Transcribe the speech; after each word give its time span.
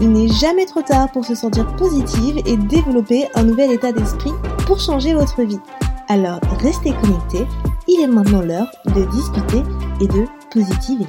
Il 0.00 0.12
n'est 0.12 0.28
jamais 0.28 0.64
trop 0.64 0.80
tard 0.80 1.10
pour 1.10 1.24
se 1.24 1.34
sentir 1.34 1.74
positive 1.74 2.38
et 2.46 2.56
développer 2.56 3.26
un 3.34 3.42
nouvel 3.42 3.72
état 3.72 3.90
d'esprit 3.90 4.30
pour 4.64 4.78
changer 4.78 5.12
votre 5.12 5.42
vie. 5.42 5.58
Alors 6.06 6.38
restez 6.60 6.92
connectés, 6.92 7.44
il 7.88 8.02
est 8.02 8.06
maintenant 8.06 8.42
l'heure 8.42 8.70
de 8.84 9.10
discuter 9.10 9.58
et 10.00 10.06
de 10.06 10.24
positiver. 10.52 11.04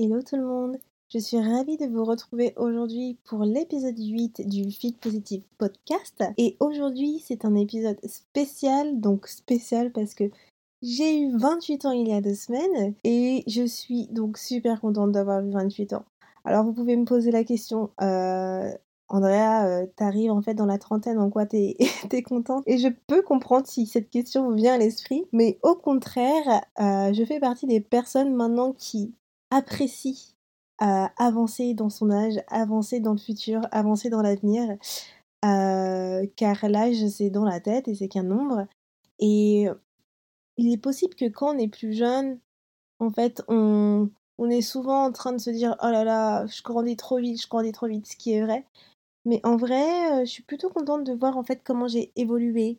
Hello 0.00 0.22
tout 0.22 0.34
le 0.34 0.44
monde, 0.44 0.78
je 1.08 1.20
suis 1.20 1.38
ravie 1.38 1.76
de 1.76 1.86
vous 1.86 2.04
retrouver 2.04 2.52
aujourd'hui 2.56 3.16
pour 3.28 3.44
l'épisode 3.44 3.96
8 3.96 4.48
du 4.48 4.72
Fit 4.72 4.96
Positive 5.00 5.44
Podcast. 5.56 6.24
Et 6.36 6.56
aujourd'hui 6.58 7.22
c'est 7.24 7.44
un 7.44 7.54
épisode 7.54 8.00
spécial, 8.04 9.00
donc 9.00 9.28
spécial 9.28 9.92
parce 9.92 10.14
que 10.14 10.24
j'ai 10.86 11.18
eu 11.20 11.36
28 11.36 11.84
ans 11.84 11.90
il 11.90 12.08
y 12.08 12.12
a 12.12 12.20
deux 12.20 12.34
semaines 12.34 12.94
et 13.02 13.42
je 13.48 13.66
suis 13.66 14.06
donc 14.08 14.38
super 14.38 14.80
contente 14.80 15.10
d'avoir 15.10 15.44
eu 15.44 15.50
28 15.50 15.94
ans. 15.94 16.04
Alors 16.44 16.64
vous 16.64 16.72
pouvez 16.72 16.96
me 16.96 17.04
poser 17.04 17.32
la 17.32 17.42
question, 17.42 17.90
euh, 18.00 18.70
Andrea, 19.08 19.66
euh, 19.66 19.86
t'arrives 19.96 20.30
en 20.30 20.42
fait 20.42 20.54
dans 20.54 20.66
la 20.66 20.78
trentaine, 20.78 21.18
en 21.18 21.28
quoi 21.28 21.44
t'es 21.44 21.76
es 22.12 22.22
contente? 22.22 22.62
Et 22.66 22.78
je 22.78 22.88
peux 23.08 23.22
comprendre 23.22 23.66
si 23.66 23.86
cette 23.86 24.10
question 24.10 24.48
vous 24.48 24.54
vient 24.54 24.74
à 24.74 24.78
l'esprit, 24.78 25.24
mais 25.32 25.58
au 25.64 25.74
contraire, 25.74 26.62
euh, 26.78 27.12
je 27.12 27.24
fais 27.24 27.40
partie 27.40 27.66
des 27.66 27.80
personnes 27.80 28.32
maintenant 28.32 28.72
qui 28.72 29.12
apprécient 29.50 30.34
avancer 30.78 31.72
dans 31.72 31.88
son 31.88 32.10
âge, 32.10 32.34
avancer 32.48 33.00
dans 33.00 33.12
le 33.12 33.18
futur, 33.18 33.62
avancer 33.72 34.10
dans 34.10 34.20
l'avenir, 34.20 34.76
car 35.40 36.68
l'âge 36.68 37.06
c'est 37.08 37.30
dans 37.30 37.44
la 37.44 37.60
tête 37.60 37.88
et 37.88 37.94
c'est 37.94 38.08
qu'un 38.08 38.24
nombre. 38.24 38.66
Et 39.18 39.68
il 40.56 40.72
est 40.72 40.78
possible 40.78 41.14
que 41.14 41.28
quand 41.28 41.54
on 41.54 41.58
est 41.58 41.68
plus 41.68 41.92
jeune, 41.92 42.38
en 43.00 43.10
fait, 43.10 43.42
on, 43.48 44.10
on 44.38 44.50
est 44.50 44.62
souvent 44.62 45.04
en 45.04 45.12
train 45.12 45.32
de 45.32 45.38
se 45.38 45.50
dire 45.50 45.76
oh 45.82 45.88
là 45.88 46.04
là, 46.04 46.46
je 46.46 46.62
grandis 46.62 46.96
trop 46.96 47.18
vite, 47.18 47.42
je 47.42 47.48
grandis 47.48 47.72
trop 47.72 47.86
vite, 47.88 48.06
ce 48.06 48.16
qui 48.16 48.32
est 48.32 48.42
vrai. 48.42 48.66
Mais 49.24 49.40
en 49.44 49.56
vrai, 49.56 50.24
je 50.24 50.30
suis 50.30 50.42
plutôt 50.44 50.70
contente 50.70 51.04
de 51.04 51.12
voir 51.12 51.36
en 51.36 51.42
fait 51.42 51.62
comment 51.64 51.88
j'ai 51.88 52.12
évolué 52.16 52.78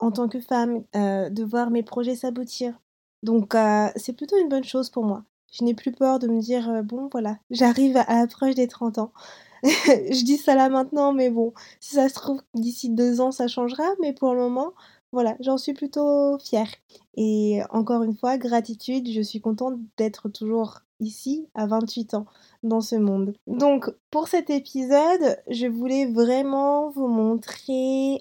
en 0.00 0.12
tant 0.12 0.28
que 0.28 0.40
femme, 0.40 0.84
de 0.94 1.44
voir 1.44 1.70
mes 1.70 1.82
projets 1.82 2.16
s'aboutir. 2.16 2.80
Donc 3.22 3.54
c'est 3.96 4.14
plutôt 4.14 4.38
une 4.38 4.48
bonne 4.48 4.64
chose 4.64 4.90
pour 4.90 5.04
moi. 5.04 5.24
Je 5.52 5.64
n'ai 5.64 5.74
plus 5.74 5.92
peur 5.92 6.18
de 6.18 6.26
me 6.28 6.40
dire 6.40 6.82
bon 6.84 7.08
voilà, 7.12 7.38
j'arrive 7.50 7.96
à 7.96 8.20
l'approche 8.20 8.54
des 8.54 8.68
30 8.68 8.98
ans. 8.98 9.12
je 9.64 10.24
dis 10.24 10.36
ça 10.36 10.54
là 10.54 10.68
maintenant, 10.68 11.12
mais 11.12 11.30
bon, 11.30 11.52
si 11.80 11.94
ça 11.94 12.08
se 12.08 12.14
trouve 12.14 12.42
d'ici 12.54 12.90
deux 12.90 13.20
ans 13.20 13.32
ça 13.32 13.48
changera, 13.48 13.84
mais 14.00 14.12
pour 14.12 14.34
le 14.34 14.40
moment, 14.40 14.74
voilà, 15.14 15.36
j'en 15.40 15.56
suis 15.56 15.72
plutôt 15.74 16.38
fière. 16.40 16.68
Et 17.16 17.60
encore 17.70 18.02
une 18.02 18.16
fois, 18.16 18.36
gratitude, 18.36 19.08
je 19.08 19.22
suis 19.22 19.40
contente 19.40 19.78
d'être 19.96 20.28
toujours 20.28 20.80
ici 20.98 21.48
à 21.54 21.66
28 21.66 22.14
ans 22.14 22.26
dans 22.64 22.80
ce 22.80 22.96
monde. 22.96 23.34
Donc 23.46 23.90
pour 24.10 24.26
cet 24.26 24.50
épisode, 24.50 25.38
je 25.48 25.66
voulais 25.66 26.06
vraiment 26.06 26.90
vous 26.90 27.06
montrer 27.06 28.20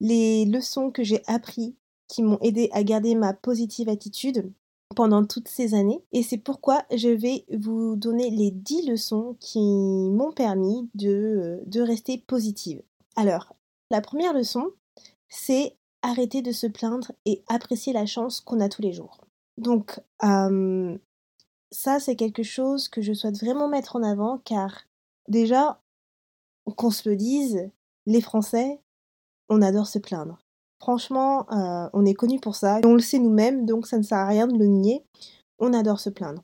les 0.00 0.44
leçons 0.44 0.90
que 0.90 1.02
j'ai 1.02 1.22
apprises 1.26 1.74
qui 2.06 2.22
m'ont 2.22 2.38
aidé 2.40 2.68
à 2.72 2.84
garder 2.84 3.16
ma 3.16 3.34
positive 3.34 3.88
attitude 3.88 4.52
pendant 4.94 5.24
toutes 5.24 5.48
ces 5.48 5.74
années. 5.74 6.04
Et 6.12 6.22
c'est 6.22 6.38
pourquoi 6.38 6.84
je 6.94 7.08
vais 7.08 7.44
vous 7.52 7.96
donner 7.96 8.30
les 8.30 8.52
10 8.52 8.90
leçons 8.90 9.36
qui 9.40 9.58
m'ont 9.58 10.32
permis 10.32 10.88
de, 10.94 11.60
de 11.66 11.80
rester 11.80 12.18
positive. 12.18 12.80
Alors, 13.16 13.56
la 13.90 14.00
première 14.00 14.34
leçon, 14.34 14.70
c'est 15.34 15.76
arrêter 16.02 16.42
de 16.42 16.52
se 16.52 16.66
plaindre 16.66 17.12
et 17.24 17.42
apprécier 17.48 17.92
la 17.92 18.06
chance 18.06 18.40
qu'on 18.40 18.60
a 18.60 18.68
tous 18.68 18.82
les 18.82 18.92
jours. 18.92 19.20
Donc, 19.56 20.00
ça, 20.20 21.98
c'est 21.98 22.16
quelque 22.16 22.42
chose 22.42 22.88
que 22.88 23.02
je 23.02 23.12
souhaite 23.12 23.38
vraiment 23.38 23.68
mettre 23.68 23.96
en 23.96 24.02
avant 24.02 24.38
car 24.38 24.84
déjà, 25.28 25.80
qu'on 26.76 26.90
se 26.90 27.08
le 27.08 27.16
dise, 27.16 27.70
les 28.06 28.20
Français, 28.20 28.80
on 29.48 29.60
adore 29.60 29.86
se 29.86 29.98
plaindre. 29.98 30.38
Franchement, 30.78 31.46
on 31.92 32.04
est 32.04 32.14
connu 32.14 32.38
pour 32.38 32.54
ça, 32.54 32.80
on 32.84 32.94
le 32.94 33.00
sait 33.00 33.18
nous-mêmes, 33.18 33.66
donc 33.66 33.86
ça 33.86 33.98
ne 33.98 34.02
sert 34.02 34.18
à 34.18 34.26
rien 34.26 34.46
de 34.46 34.56
le 34.56 34.66
nier. 34.66 35.04
On 35.58 35.72
adore 35.72 36.00
se 36.00 36.10
plaindre. 36.10 36.42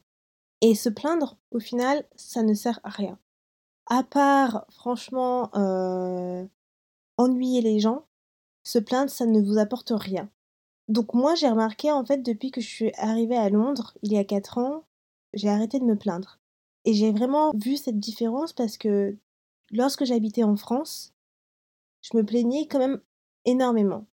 Et 0.63 0.75
se 0.75 0.89
plaindre, 0.89 1.37
au 1.51 1.59
final, 1.59 2.07
ça 2.17 2.43
ne 2.43 2.55
sert 2.55 2.81
à 2.85 2.91
rien. 2.91 3.19
À 3.87 4.03
part, 4.03 4.67
franchement, 4.71 5.51
ennuyer 7.19 7.61
les 7.61 7.81
gens, 7.81 8.05
se 8.63 8.79
plaindre, 8.79 9.11
ça 9.11 9.27
ne 9.27 9.41
vous 9.41 9.59
apporte 9.59 9.93
rien. 9.95 10.31
Donc 10.89 11.15
moi, 11.15 11.35
j'ai 11.35 11.49
remarqué, 11.49 11.91
en 11.93 12.05
fait, 12.05 12.19
depuis 12.19 12.51
que 12.51 12.61
je 12.61 12.69
suis 12.69 12.93
arrivée 12.97 13.37
à 13.37 13.49
Londres, 13.49 13.97
il 14.03 14.13
y 14.13 14.19
a 14.19 14.25
4 14.25 14.59
ans, 14.59 14.85
j'ai 15.35 15.49
arrêté 15.49 15.79
de 15.79 15.85
me 15.85 15.97
plaindre. 15.97 16.39
Et 16.85 16.95
j'ai 16.95 17.13
vraiment 17.13 17.53
vu 17.55 17.77
cette 17.77 18.01
différence 18.01 18.53
parce 18.53 18.77
que 18.77 19.17
lorsque 19.71 20.05
j'habitais 20.05 20.43
en 20.43 20.57
France, 20.57 21.13
je 22.03 22.17
me 22.17 22.25
plaignais 22.25 22.67
quand 22.67 22.79
même 22.79 23.01
énormément. 23.45 24.07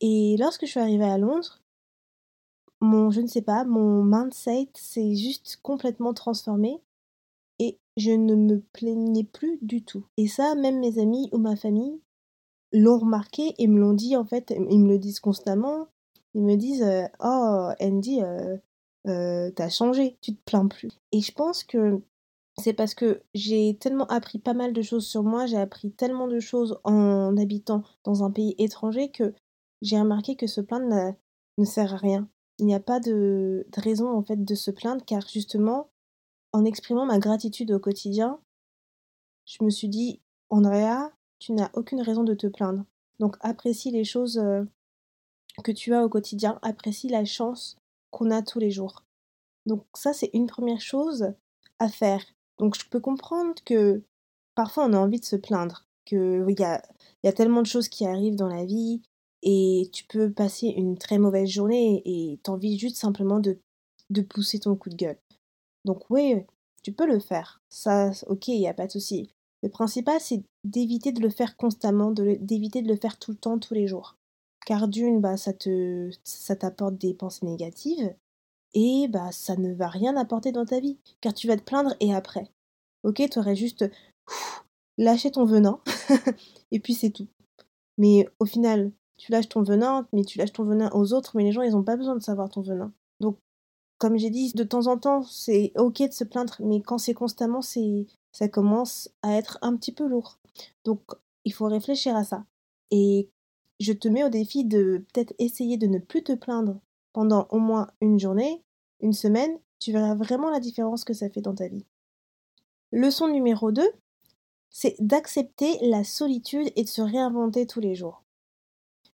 Et 0.00 0.36
lorsque 0.38 0.64
je 0.64 0.70
suis 0.70 0.80
arrivée 0.80 1.04
à 1.04 1.18
Londres, 1.18 1.60
mon, 2.80 3.10
je 3.10 3.20
ne 3.20 3.26
sais 3.26 3.42
pas, 3.42 3.64
mon 3.64 4.04
mindset 4.04 4.68
s'est 4.74 5.16
juste 5.16 5.58
complètement 5.62 6.14
transformé 6.14 6.80
et 7.58 7.78
je 7.96 8.12
ne 8.12 8.36
me 8.36 8.60
plaignais 8.72 9.24
plus 9.24 9.58
du 9.62 9.84
tout. 9.84 10.04
Et 10.16 10.28
ça, 10.28 10.54
même 10.54 10.78
mes 10.78 11.00
amis 11.00 11.28
ou 11.32 11.38
ma 11.38 11.56
famille 11.56 12.00
l'ont 12.72 12.98
remarqué 12.98 13.54
et 13.58 13.66
me 13.66 13.78
l'ont 13.78 13.94
dit 13.94 14.16
en 14.16 14.24
fait, 14.24 14.54
ils 14.70 14.80
me 14.80 14.88
le 14.88 14.98
disent 14.98 15.20
constamment. 15.20 15.88
Ils 16.34 16.42
me 16.42 16.56
disent 16.56 16.82
euh, 16.82 17.06
Oh, 17.20 17.70
Andy, 17.80 18.22
euh, 18.22 18.56
euh, 19.06 19.50
t'as 19.50 19.68
changé, 19.70 20.18
tu 20.20 20.34
te 20.34 20.42
plains 20.44 20.66
plus. 20.66 20.90
Et 21.12 21.20
je 21.20 21.32
pense 21.32 21.64
que 21.64 22.00
c'est 22.58 22.72
parce 22.72 22.94
que 22.94 23.22
j'ai 23.34 23.76
tellement 23.78 24.06
appris 24.06 24.38
pas 24.38 24.54
mal 24.54 24.72
de 24.72 24.82
choses 24.82 25.06
sur 25.06 25.22
moi, 25.22 25.46
j'ai 25.46 25.56
appris 25.56 25.92
tellement 25.92 26.28
de 26.28 26.40
choses 26.40 26.78
en 26.84 27.36
habitant 27.36 27.84
dans 28.04 28.24
un 28.24 28.30
pays 28.30 28.54
étranger 28.58 29.10
que 29.10 29.32
j'ai 29.80 29.98
remarqué 29.98 30.36
que 30.36 30.46
se 30.46 30.60
plaindre 30.60 31.14
ne 31.56 31.64
sert 31.64 31.94
à 31.94 31.96
rien. 31.96 32.28
Il 32.58 32.66
n'y 32.66 32.74
a 32.74 32.80
pas 32.80 32.98
de, 32.98 33.66
de 33.70 33.80
raison 33.80 34.10
en 34.10 34.22
fait 34.22 34.44
de 34.44 34.54
se 34.56 34.72
plaindre 34.72 35.04
car 35.04 35.26
justement, 35.28 35.90
en 36.52 36.64
exprimant 36.64 37.06
ma 37.06 37.20
gratitude 37.20 37.70
au 37.70 37.78
quotidien, 37.78 38.40
je 39.44 39.64
me 39.64 39.70
suis 39.70 39.88
dit, 39.88 40.20
Andrea, 40.50 41.10
tu 41.38 41.52
n'as 41.52 41.70
aucune 41.74 42.00
raison 42.00 42.24
de 42.24 42.34
te 42.34 42.46
plaindre. 42.46 42.84
Donc 43.18 43.36
apprécie 43.40 43.90
les 43.90 44.04
choses 44.04 44.40
que 45.62 45.72
tu 45.72 45.94
as 45.94 46.04
au 46.04 46.08
quotidien, 46.08 46.58
apprécie 46.62 47.08
la 47.08 47.24
chance 47.24 47.76
qu'on 48.10 48.30
a 48.30 48.42
tous 48.42 48.58
les 48.58 48.70
jours. 48.70 49.04
Donc 49.66 49.84
ça, 49.94 50.12
c'est 50.12 50.30
une 50.32 50.46
première 50.46 50.80
chose 50.80 51.32
à 51.78 51.88
faire. 51.88 52.24
Donc 52.58 52.76
je 52.76 52.88
peux 52.88 53.00
comprendre 53.00 53.54
que 53.64 54.02
parfois 54.54 54.86
on 54.86 54.92
a 54.92 54.98
envie 54.98 55.20
de 55.20 55.24
se 55.24 55.36
plaindre, 55.36 55.86
qu'il 56.04 56.56
y 56.58 56.64
a, 56.64 56.82
y 57.22 57.28
a 57.28 57.32
tellement 57.32 57.62
de 57.62 57.66
choses 57.66 57.88
qui 57.88 58.06
arrivent 58.06 58.36
dans 58.36 58.48
la 58.48 58.64
vie 58.64 59.02
et 59.42 59.90
tu 59.92 60.04
peux 60.04 60.32
passer 60.32 60.68
une 60.68 60.98
très 60.98 61.18
mauvaise 61.18 61.48
journée 61.48 62.02
et 62.04 62.38
t'envie 62.42 62.78
juste 62.78 62.96
simplement 62.96 63.38
de, 63.38 63.58
de 64.10 64.22
pousser 64.22 64.58
ton 64.58 64.74
coup 64.74 64.88
de 64.88 64.96
gueule. 64.96 65.18
Donc 65.84 66.10
oui, 66.10 66.34
tu 66.82 66.92
peux 66.92 67.06
le 67.06 67.20
faire. 67.20 67.60
Ça, 67.68 68.10
ok, 68.26 68.48
il 68.48 68.58
n'y 68.58 68.68
a 68.68 68.74
pas 68.74 68.86
de 68.86 68.92
souci. 68.92 69.30
Le 69.62 69.68
principal, 69.68 70.20
c'est 70.20 70.42
d'éviter 70.64 71.12
de 71.12 71.20
le 71.20 71.30
faire 71.30 71.56
constamment, 71.56 72.12
d'éviter 72.12 72.82
de, 72.82 72.88
le 72.88 72.96
faire 72.96 73.18
tout 73.18 73.32
le 73.32 73.36
temps, 73.36 73.58
tous 73.58 73.74
les 73.74 73.88
jours. 73.88 74.16
Car 74.66 74.88
d'une, 74.88 75.20
bah, 75.20 75.36
ça 75.36 75.52
te, 75.52 76.10
ça 76.24 76.54
t'apporte 76.54 76.96
des 76.96 77.14
pensées 77.14 77.46
négatives 77.46 78.14
et 78.74 79.08
bah, 79.08 79.32
ça 79.32 79.56
ne 79.56 79.72
va 79.72 79.88
rien 79.88 80.16
apporter 80.16 80.52
dans 80.52 80.66
ta 80.66 80.78
vie. 80.78 80.98
Car 81.20 81.34
tu 81.34 81.48
vas 81.48 81.56
te 81.56 81.62
plaindre 81.62 81.94
et 82.00 82.14
après. 82.14 82.50
Ok, 83.02 83.22
tu 83.30 83.38
aurais 83.38 83.56
juste 83.56 83.84
lâché 84.98 85.30
ton 85.30 85.44
venin 85.44 85.80
et 86.70 86.80
puis 86.80 86.94
c'est 86.94 87.10
tout. 87.10 87.28
Mais 87.96 88.28
au 88.38 88.44
final, 88.44 88.92
tu 89.16 89.32
lâches 89.32 89.48
ton 89.48 89.62
venin, 89.62 90.06
mais 90.12 90.24
tu 90.24 90.38
lâches 90.38 90.52
ton 90.52 90.64
venin 90.64 90.90
aux 90.92 91.12
autres, 91.12 91.36
mais 91.36 91.44
les 91.44 91.52
gens, 91.52 91.62
ils 91.62 91.72
n'ont 91.72 91.82
pas 91.82 91.96
besoin 91.96 92.16
de 92.16 92.22
savoir 92.22 92.48
ton 92.48 92.62
venin. 92.62 92.92
Donc, 93.20 93.38
comme 93.98 94.16
j'ai 94.16 94.30
dit, 94.30 94.52
de 94.52 94.62
temps 94.62 94.86
en 94.86 94.96
temps, 94.96 95.22
c'est 95.22 95.72
ok 95.76 96.02
de 96.08 96.12
se 96.12 96.24
plaindre, 96.24 96.56
mais 96.60 96.80
quand 96.80 96.98
c'est 96.98 97.14
constamment, 97.14 97.62
c'est 97.62 98.06
ça 98.32 98.48
commence 98.48 99.10
à 99.22 99.34
être 99.34 99.58
un 99.62 99.76
petit 99.76 99.92
peu 99.92 100.06
lourd. 100.06 100.38
Donc, 100.84 101.02
il 101.44 101.52
faut 101.52 101.66
réfléchir 101.66 102.16
à 102.16 102.24
ça. 102.24 102.44
Et 102.90 103.30
je 103.80 103.92
te 103.92 104.08
mets 104.08 104.24
au 104.24 104.28
défi 104.28 104.64
de 104.64 105.04
peut-être 105.12 105.34
essayer 105.38 105.76
de 105.76 105.86
ne 105.86 105.98
plus 105.98 106.22
te 106.22 106.32
plaindre 106.32 106.80
pendant 107.12 107.46
au 107.50 107.58
moins 107.58 107.88
une 108.00 108.18
journée, 108.18 108.62
une 109.00 109.12
semaine, 109.12 109.58
tu 109.78 109.92
verras 109.92 110.14
vraiment 110.14 110.50
la 110.50 110.60
différence 110.60 111.04
que 111.04 111.14
ça 111.14 111.30
fait 111.30 111.40
dans 111.40 111.54
ta 111.54 111.68
vie. 111.68 111.84
Leçon 112.92 113.28
numéro 113.28 113.70
2, 113.70 113.82
c'est 114.70 114.96
d'accepter 114.98 115.78
la 115.82 116.04
solitude 116.04 116.70
et 116.76 116.84
de 116.84 116.88
se 116.88 117.02
réinventer 117.02 117.66
tous 117.66 117.80
les 117.80 117.94
jours. 117.94 118.24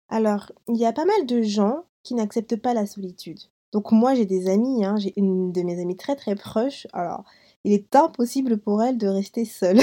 Alors, 0.08 0.52
il 0.68 0.76
y 0.76 0.86
a 0.86 0.92
pas 0.92 1.04
mal 1.04 1.26
de 1.26 1.42
gens 1.42 1.84
qui 2.02 2.14
n'acceptent 2.14 2.60
pas 2.60 2.74
la 2.74 2.86
solitude. 2.86 3.40
Donc 3.72 3.90
moi 3.90 4.14
j'ai 4.14 4.26
des 4.26 4.48
amis, 4.48 4.84
hein, 4.84 4.96
j'ai 4.96 5.12
une 5.16 5.50
de 5.50 5.62
mes 5.62 5.80
amies 5.80 5.96
très 5.96 6.14
très 6.14 6.36
proches. 6.36 6.86
Alors, 6.92 7.24
il 7.64 7.72
est 7.72 7.96
impossible 7.96 8.58
pour 8.58 8.82
elle 8.82 8.98
de 8.98 9.08
rester 9.08 9.44
seule, 9.44 9.80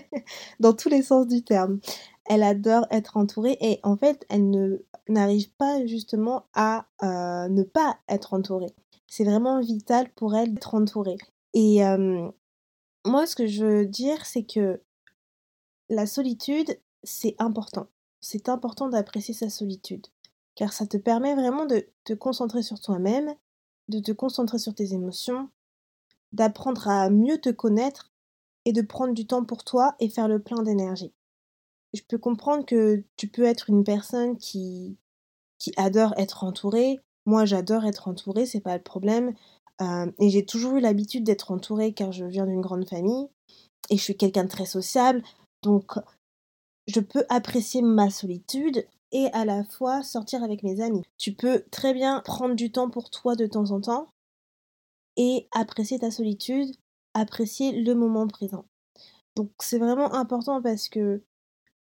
dans 0.60 0.72
tous 0.72 0.88
les 0.88 1.02
sens 1.02 1.26
du 1.26 1.42
terme. 1.42 1.80
Elle 2.24 2.42
adore 2.42 2.86
être 2.90 3.16
entourée 3.16 3.56
et 3.60 3.80
en 3.82 3.96
fait, 3.96 4.24
elle 4.28 4.50
ne 4.50 4.84
n'arrive 5.08 5.50
pas 5.52 5.86
justement 5.86 6.46
à 6.54 6.86
euh, 7.02 7.48
ne 7.48 7.62
pas 7.62 7.98
être 8.08 8.34
entourée. 8.34 8.74
C'est 9.06 9.24
vraiment 9.24 9.60
vital 9.60 10.10
pour 10.14 10.34
elle 10.34 10.54
d'être 10.54 10.74
entourée. 10.74 11.18
Et 11.54 11.84
euh, 11.84 12.28
moi, 13.04 13.26
ce 13.26 13.36
que 13.36 13.46
je 13.46 13.64
veux 13.64 13.86
dire, 13.86 14.24
c'est 14.26 14.44
que 14.44 14.82
la 15.88 16.06
solitude, 16.06 16.78
c'est 17.04 17.36
important. 17.38 17.86
C'est 18.20 18.48
important 18.48 18.88
d'apprécier 18.88 19.34
sa 19.34 19.48
solitude, 19.48 20.06
car 20.56 20.72
ça 20.72 20.86
te 20.86 20.96
permet 20.96 21.34
vraiment 21.34 21.66
de 21.66 21.86
te 22.04 22.12
concentrer 22.12 22.62
sur 22.62 22.80
toi-même, 22.80 23.34
de 23.88 24.00
te 24.00 24.10
concentrer 24.10 24.58
sur 24.58 24.74
tes 24.74 24.92
émotions, 24.92 25.48
d'apprendre 26.32 26.88
à 26.88 27.10
mieux 27.10 27.38
te 27.38 27.50
connaître 27.50 28.12
et 28.64 28.72
de 28.72 28.82
prendre 28.82 29.14
du 29.14 29.26
temps 29.26 29.44
pour 29.44 29.64
toi 29.64 29.94
et 30.00 30.08
faire 30.08 30.28
le 30.28 30.40
plein 30.40 30.62
d'énergie. 30.62 31.12
Je 31.94 32.02
peux 32.06 32.18
comprendre 32.18 32.66
que 32.66 33.04
tu 33.16 33.28
peux 33.28 33.44
être 33.44 33.70
une 33.70 33.84
personne 33.84 34.36
qui, 34.36 34.98
qui 35.58 35.72
adore 35.76 36.14
être 36.18 36.44
entourée. 36.44 37.00
Moi, 37.24 37.44
j'adore 37.44 37.84
être 37.84 38.08
entourée, 38.08 38.46
c'est 38.46 38.60
pas 38.60 38.76
le 38.76 38.82
problème. 38.82 39.34
Euh, 39.80 40.10
et 40.18 40.30
j'ai 40.30 40.44
toujours 40.44 40.76
eu 40.76 40.80
l'habitude 40.80 41.24
d'être 41.24 41.50
entourée 41.50 41.92
car 41.92 42.12
je 42.12 42.24
viens 42.24 42.46
d'une 42.46 42.60
grande 42.60 42.88
famille 42.88 43.28
et 43.90 43.96
je 43.96 44.02
suis 44.02 44.16
quelqu'un 44.16 44.44
de 44.44 44.48
très 44.48 44.66
sociable. 44.66 45.22
Donc, 45.62 45.92
je 46.86 47.00
peux 47.00 47.24
apprécier 47.28 47.82
ma 47.82 48.10
solitude 48.10 48.86
et 49.12 49.26
à 49.32 49.44
la 49.44 49.64
fois 49.64 50.02
sortir 50.02 50.42
avec 50.42 50.62
mes 50.62 50.80
amis. 50.80 51.02
Tu 51.18 51.32
peux 51.32 51.64
très 51.70 51.94
bien 51.94 52.20
prendre 52.24 52.54
du 52.54 52.70
temps 52.70 52.90
pour 52.90 53.10
toi 53.10 53.36
de 53.36 53.46
temps 53.46 53.70
en 53.70 53.80
temps 53.80 54.08
et 55.16 55.48
apprécier 55.52 55.98
ta 55.98 56.10
solitude, 56.10 56.74
apprécier 57.14 57.72
le 57.72 57.94
moment 57.94 58.26
présent. 58.26 58.66
Donc 59.34 59.50
c'est 59.60 59.78
vraiment 59.78 60.14
important 60.14 60.62
parce 60.62 60.88
que 60.88 61.22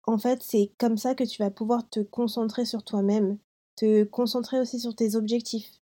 en 0.06 0.18
fait, 0.18 0.44
c'est 0.44 0.72
comme 0.78 0.98
ça 0.98 1.16
que 1.16 1.24
tu 1.24 1.42
vas 1.42 1.52
pouvoir 1.52 1.90
te 1.90 2.02
concentrer 2.02 2.66
sur 2.66 2.84
toi-même, 2.84 3.38
te 3.78 4.04
concentrer 4.04 4.60
aussi 4.60 4.80
sur 4.80 4.96
tes 4.96 5.16
objectifs, 5.16 5.80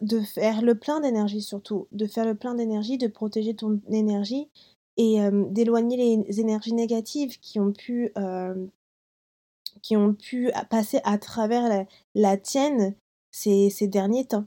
de 0.00 0.20
faire 0.20 0.62
le 0.62 0.76
plein 0.76 1.00
d'énergie 1.00 1.42
surtout, 1.42 1.88
de 1.90 2.06
faire 2.06 2.24
le 2.24 2.36
plein 2.36 2.54
d'énergie, 2.54 2.98
de 2.98 3.08
protéger 3.08 3.54
ton 3.54 3.80
énergie 3.90 4.48
et 4.96 5.18
d'éloigner 5.50 5.96
les 6.26 6.40
énergies 6.40 6.72
négatives 6.72 7.38
qui 7.40 7.58
ont 7.60 7.72
pu 7.72 8.12
qui 9.82 9.96
ont 9.96 10.14
pu 10.14 10.50
passer 10.70 11.00
à 11.04 11.18
travers 11.18 11.86
la, 12.14 12.36
tienne 12.36 12.94
ces, 13.30 13.70
ces 13.70 13.86
derniers 13.86 14.26
temps. 14.26 14.46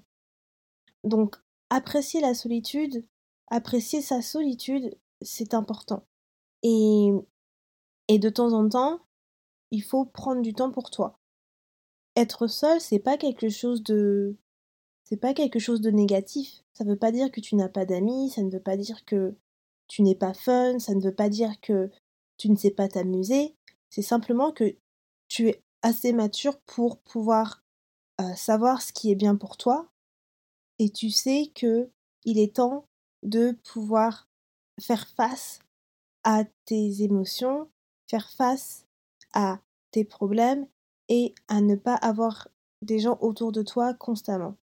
Donc 1.03 1.37
apprécier 1.71 2.19
la 2.19 2.35
solitude, 2.35 3.07
apprécier 3.47 4.01
sa 4.01 4.21
solitude, 4.21 4.95
c'est 5.21 5.53
important. 5.53 6.05
Et, 6.63 7.11
et 8.09 8.19
de 8.19 8.29
temps 8.29 8.53
en 8.53 8.67
temps, 8.69 8.99
il 9.71 9.81
faut 9.81 10.05
prendre 10.05 10.41
du 10.41 10.53
temps 10.53 10.69
pour 10.69 10.91
toi. 10.91 11.17
Être 12.17 12.47
seul, 12.47 12.81
c'est 12.81 12.99
pas 12.99 13.17
quelque 13.17 13.49
chose 13.49 13.81
de 13.83 14.35
c'est 15.05 15.17
pas 15.17 15.33
quelque 15.33 15.59
chose 15.59 15.81
de 15.81 15.91
négatif. 15.91 16.61
Ça 16.73 16.83
veut 16.83 16.97
pas 16.97 17.11
dire 17.11 17.31
que 17.31 17.41
tu 17.41 17.55
n'as 17.55 17.69
pas 17.69 17.85
d'amis, 17.85 18.29
ça 18.29 18.43
ne 18.43 18.49
veut 18.51 18.61
pas 18.61 18.77
dire 18.77 19.03
que 19.05 19.35
tu 19.87 20.03
n'es 20.03 20.15
pas 20.15 20.33
fun, 20.33 20.77
ça 20.79 20.93
ne 20.93 21.01
veut 21.01 21.15
pas 21.15 21.29
dire 21.29 21.59
que 21.61 21.89
tu 22.37 22.49
ne 22.49 22.55
sais 22.55 22.71
pas 22.71 22.87
t'amuser. 22.87 23.55
C'est 23.89 24.01
simplement 24.01 24.51
que 24.51 24.75
tu 25.27 25.49
es 25.49 25.63
assez 25.81 26.13
mature 26.13 26.59
pour 26.61 26.99
pouvoir 26.99 27.63
euh, 28.19 28.35
savoir 28.35 28.81
ce 28.81 28.93
qui 28.93 29.11
est 29.11 29.15
bien 29.15 29.35
pour 29.35 29.57
toi 29.57 29.90
et 30.81 30.89
tu 30.89 31.11
sais 31.11 31.51
que 31.53 31.91
il 32.25 32.39
est 32.39 32.55
temps 32.55 32.87
de 33.21 33.51
pouvoir 33.71 34.27
faire 34.81 35.07
face 35.09 35.59
à 36.23 36.43
tes 36.65 37.03
émotions, 37.03 37.69
faire 38.09 38.31
face 38.31 38.87
à 39.31 39.59
tes 39.91 40.03
problèmes 40.03 40.65
et 41.07 41.35
à 41.47 41.61
ne 41.61 41.75
pas 41.75 41.93
avoir 41.93 42.47
des 42.81 42.97
gens 42.97 43.19
autour 43.21 43.51
de 43.51 43.61
toi 43.61 43.93
constamment. 43.93 44.55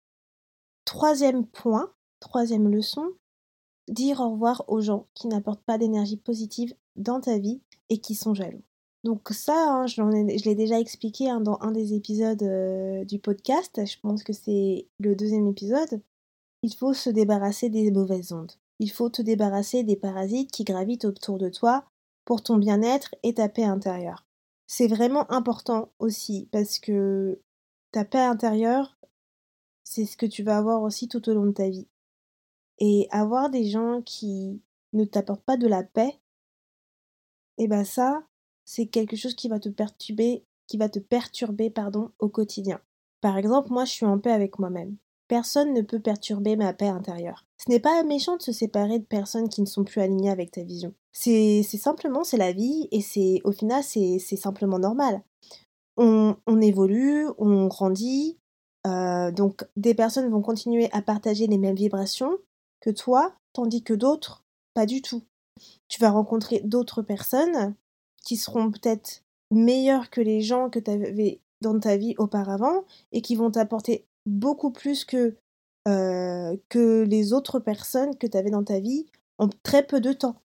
Troisième 0.86 1.46
point, 1.46 1.94
troisième 2.20 2.68
leçon, 2.68 3.14
dire 3.88 4.20
au 4.20 4.32
revoir 4.32 4.64
aux 4.70 4.82
gens 4.82 5.06
qui 5.14 5.28
n'apportent 5.28 5.66
pas 5.66 5.78
d'énergie 5.78 6.18
positive 6.18 6.74
dans 6.96 7.22
ta 7.22 7.38
vie 7.38 7.62
et 7.90 8.00
qui 8.00 8.16
sont 8.16 8.34
jaloux. 8.34 8.64
Donc 9.08 9.30
ça, 9.32 9.72
hein, 9.72 9.88
je 9.88 10.02
l'ai 10.44 10.56
déjà 10.56 10.82
expliqué 10.82 11.30
hein, 11.30 11.40
dans 11.40 11.58
un 11.62 11.72
des 11.72 11.94
épisodes 11.94 12.44
euh, 12.44 13.06
du 13.06 13.20
podcast, 13.20 13.80
je 13.86 13.98
pense 14.02 14.22
que 14.22 14.34
c'est 14.34 14.90
le 15.00 15.16
deuxième 15.16 15.48
épisode. 15.48 16.02
Il 16.62 16.76
faut 16.76 16.94
se 16.94 17.10
débarrasser 17.10 17.70
des 17.70 17.90
mauvaises 17.90 18.34
ondes. 18.34 18.52
Il 18.80 18.92
faut 18.92 19.10
te 19.10 19.22
débarrasser 19.22 19.84
des 19.86 19.96
parasites 19.96 20.52
qui 20.52 20.66
gravitent 20.66 21.06
autour 21.06 21.38
de 21.38 21.48
toi 21.48 21.86
pour 22.26 22.44
ton 22.44 22.58
bien-être 22.58 23.16
et 23.24 23.36
ta 23.36 23.48
paix 23.48 23.64
intérieure. 23.64 24.26
C'est 24.68 24.90
vraiment 24.90 25.32
important 25.32 25.90
aussi 26.00 26.50
parce 26.52 26.78
que 26.78 27.40
ta 27.94 28.04
paix 28.04 28.20
intérieure, 28.20 28.98
c'est 29.86 30.04
ce 30.04 30.18
que 30.18 30.26
tu 30.26 30.44
vas 30.44 30.58
avoir 30.58 30.82
aussi 30.82 31.08
tout 31.08 31.30
au 31.30 31.34
long 31.34 31.46
de 31.46 31.54
ta 31.54 31.70
vie. 31.70 31.88
Et 32.80 33.08
avoir 33.12 33.50
des 33.52 33.70
gens 33.70 34.02
qui 34.02 34.62
ne 34.92 35.06
t'apportent 35.06 35.46
pas 35.46 35.56
de 35.56 35.68
la 35.68 35.84
paix, 35.84 36.20
et 37.58 37.64
eh 37.64 37.68
ben 37.70 37.86
ça, 37.86 38.22
c'est 38.68 38.86
quelque 38.86 39.16
chose 39.16 39.34
qui 39.34 39.48
va 39.48 39.60
te 39.60 39.70
perturber, 39.70 40.44
qui 40.68 40.78
va 40.78 40.90
te 40.90 41.00
perturber 41.00 41.70
pardon, 41.70 42.12
au 42.20 42.28
quotidien. 42.28 42.80
Par 43.22 43.38
exemple, 43.38 43.72
moi 43.72 43.86
je 43.86 43.92
suis 43.92 44.06
en 44.06 44.20
paix 44.20 44.32
avec 44.32 44.60
moi-même. 44.60 44.98
Personne 45.30 45.74
ne 45.74 45.82
peut 45.82 46.00
perturber 46.00 46.56
ma 46.56 46.74
paix 46.74 46.90
intérieure. 46.90 47.46
Ce 47.58 47.72
n'est 47.72 47.80
pas 47.80 48.04
méchant 48.04 48.38
de 48.38 48.42
se 48.42 48.52
séparer 48.52 49.00
de 49.00 49.06
personnes 49.06 49.50
qui 49.50 49.62
ne 49.62 49.66
sont 49.66 49.84
plus 49.84 50.02
alignées 50.02 50.30
avec 50.30 50.52
ta 50.52 50.64
vision. 50.64 50.94
C'est 51.12 51.64
simplement, 51.64 52.24
c'est 52.24 52.38
la 52.38 52.52
vie 52.52 52.88
et 52.92 53.02
c'est 53.02 53.42
au 53.44 53.52
final, 53.52 53.84
c'est 53.84 54.20
simplement 54.20 54.80
normal. 54.80 55.22
On, 55.96 56.36
on, 56.46 56.62
évolue, 56.62 57.28
on 57.40 57.68
grandit, 57.68 58.38
euh, 58.86 59.32
donc 59.32 59.66
des 59.78 59.96
personnes 59.96 60.30
vont 60.30 60.42
continuer 60.42 60.90
à 60.92 61.02
partager 61.02 61.48
les 61.48 61.58
mêmes 61.58 61.76
vibrations 61.76 62.38
que 62.82 62.92
toi, 62.92 63.34
tandis 63.54 63.82
que 63.82 63.94
d'autres, 63.94 64.44
pas 64.74 64.86
du 64.86 65.02
tout. 65.02 65.24
Tu 65.88 66.00
vas 66.00 66.12
rencontrer 66.12 66.62
d'autres 66.64 67.02
personnes 67.02 67.74
qui 68.28 68.36
seront 68.36 68.70
peut-être 68.72 69.24
meilleures 69.52 70.10
que 70.10 70.20
les 70.20 70.42
gens 70.42 70.70
que 70.70 70.80
tu 70.80 70.92
avais 70.92 71.40
dans 71.62 71.80
ta 71.80 71.96
vie 71.96 72.14
auparavant 72.18 72.84
et 73.14 73.22
qui 73.22 73.38
vont 73.38 73.50
t'apporter 73.50 74.06
beaucoup 74.26 74.70
plus 74.70 75.06
que, 75.06 75.38
que 75.86 77.04
les 77.04 77.32
autres 77.32 77.60
personnes 77.60 78.18
que 78.18 78.28
tu 78.28 78.36
avais 78.36 78.50
dans 78.50 78.66
ta 78.66 78.82
vie 78.82 79.06
en 79.38 79.48
très 79.64 79.88
peu 79.88 80.02
de 80.02 80.12
temps. 80.12 80.42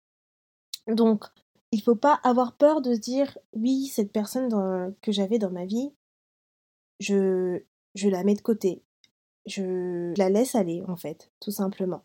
Donc, 0.88 1.24
il 1.72 1.82
faut 1.82 1.96
pas 1.96 2.20
avoir 2.24 2.58
peur 2.58 2.82
de 2.82 2.94
se 2.94 3.00
dire 3.00 3.38
oui, 3.54 3.86
cette 3.88 4.12
personne 4.12 4.94
que 5.02 5.14
j'avais 5.14 5.40
dans 5.40 5.52
ma 5.52 5.66
vie, 5.66 5.94
je, 7.00 7.64
je 7.96 8.10
la 8.10 8.26
mets 8.26 8.36
de 8.36 8.42
côté. 8.42 8.84
Je 9.46 10.14
la 10.18 10.30
laisse 10.30 10.54
aller, 10.54 10.84
en 10.86 10.98
fait, 10.98 11.32
tout 11.40 11.52
simplement. 11.52 12.04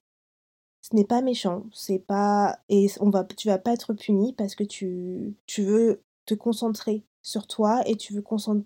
Ce 0.85 0.95
n'est 0.95 1.07
pas 1.07 1.23
méchant, 1.23 1.65
c'est 1.73 1.99
pas. 1.99 2.59
Et 2.69 2.89
on 3.01 3.09
va, 3.09 3.25
tu 3.25 3.49
vas 3.49 3.57
pas 3.57 3.73
être 3.73 3.95
puni 3.95 4.35
parce 4.35 4.55
que 4.55 4.65
tu, 4.65 5.35
tu 5.47 5.63
veux 5.63 6.03
te 6.27 6.35
concentrer 6.35 7.07
sur 7.23 7.47
toi 7.47 7.83
et 7.89 7.97
tu 7.97 8.13
veux 8.13 8.23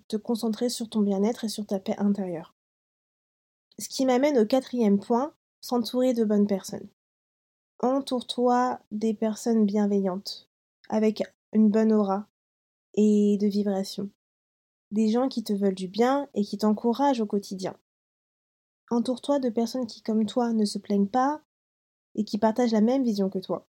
te 0.08 0.16
concentrer 0.16 0.68
sur 0.68 0.90
ton 0.90 1.02
bien-être 1.02 1.44
et 1.44 1.48
sur 1.48 1.64
ta 1.64 1.78
paix 1.78 1.94
intérieure. 1.98 2.56
Ce 3.78 3.88
qui 3.88 4.04
m'amène 4.04 4.36
au 4.36 4.46
quatrième 4.46 4.98
point, 4.98 5.32
s'entourer 5.60 6.12
de 6.12 6.24
bonnes 6.24 6.48
personnes. 6.48 6.88
Entoure-toi 7.78 8.80
des 8.90 9.14
personnes 9.14 9.64
bienveillantes, 9.64 10.48
avec 10.88 11.22
une 11.52 11.70
bonne 11.70 11.92
aura 11.92 12.26
et 12.94 13.38
de 13.40 13.46
vibration. 13.46 14.10
Des 14.90 15.08
gens 15.08 15.28
qui 15.28 15.44
te 15.44 15.52
veulent 15.52 15.72
du 15.72 15.86
bien 15.86 16.28
et 16.34 16.42
qui 16.42 16.58
t'encouragent 16.58 17.20
au 17.20 17.26
quotidien. 17.26 17.76
Entoure-toi 18.90 19.38
de 19.38 19.50
personnes 19.50 19.86
qui, 19.86 20.02
comme 20.02 20.26
toi, 20.26 20.52
ne 20.52 20.64
se 20.64 20.78
plaignent 20.78 21.06
pas 21.06 21.42
et 22.18 22.24
qui 22.24 22.36
partagent 22.36 22.72
la 22.72 22.82
même 22.82 23.04
vision 23.04 23.30
que 23.30 23.38
toi. 23.38 23.66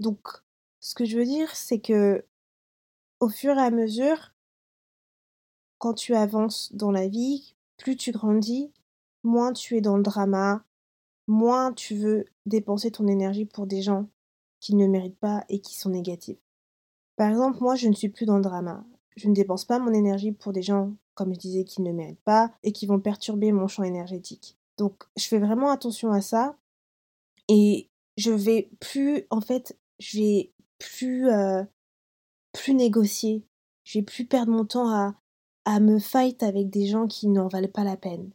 Donc, 0.00 0.28
ce 0.80 0.94
que 0.94 1.04
je 1.04 1.18
veux 1.18 1.24
dire, 1.24 1.54
c'est 1.54 1.80
que 1.80 2.24
au 3.20 3.28
fur 3.28 3.56
et 3.56 3.62
à 3.62 3.70
mesure, 3.70 4.32
quand 5.78 5.94
tu 5.94 6.14
avances 6.14 6.72
dans 6.74 6.90
la 6.90 7.08
vie, 7.08 7.56
plus 7.76 7.96
tu 7.96 8.12
grandis, 8.12 8.72
moins 9.24 9.52
tu 9.52 9.76
es 9.76 9.80
dans 9.80 9.96
le 9.96 10.02
drama, 10.02 10.64
moins 11.26 11.72
tu 11.72 11.96
veux 11.96 12.24
dépenser 12.46 12.90
ton 12.90 13.08
énergie 13.08 13.46
pour 13.46 13.66
des 13.66 13.82
gens 13.82 14.08
qui 14.60 14.76
ne 14.76 14.86
méritent 14.86 15.18
pas 15.18 15.44
et 15.48 15.60
qui 15.60 15.74
sont 15.74 15.90
négatifs. 15.90 16.38
Par 17.16 17.30
exemple, 17.30 17.58
moi, 17.60 17.74
je 17.74 17.88
ne 17.88 17.94
suis 17.94 18.08
plus 18.08 18.26
dans 18.26 18.36
le 18.36 18.42
drama. 18.42 18.84
Je 19.16 19.28
ne 19.28 19.34
dépense 19.34 19.64
pas 19.64 19.78
mon 19.78 19.92
énergie 19.92 20.32
pour 20.32 20.52
des 20.52 20.62
gens, 20.62 20.94
comme 21.14 21.34
je 21.34 21.38
disais, 21.38 21.64
qui 21.64 21.82
ne 21.82 21.92
méritent 21.92 22.24
pas 22.24 22.52
et 22.62 22.72
qui 22.72 22.86
vont 22.86 23.00
perturber 23.00 23.52
mon 23.52 23.68
champ 23.68 23.82
énergétique. 23.82 24.56
Donc, 24.76 25.04
je 25.16 25.26
fais 25.26 25.38
vraiment 25.38 25.70
attention 25.70 26.12
à 26.12 26.20
ça. 26.20 26.56
Et 27.48 27.88
je 28.16 28.30
vais 28.30 28.70
plus, 28.80 29.24
en 29.30 29.40
fait, 29.40 29.78
je 29.98 30.18
vais 30.18 30.52
plus, 30.78 31.28
euh, 31.28 31.62
plus 32.52 32.74
négocier. 32.74 33.44
Je 33.84 33.98
vais 33.98 34.04
plus 34.04 34.24
perdre 34.24 34.52
mon 34.52 34.64
temps 34.64 34.88
à, 34.88 35.14
à 35.64 35.80
me 35.80 35.98
fight 35.98 36.42
avec 36.42 36.70
des 36.70 36.86
gens 36.86 37.06
qui 37.06 37.28
n'en 37.28 37.48
valent 37.48 37.68
pas 37.68 37.84
la 37.84 37.96
peine. 37.96 38.30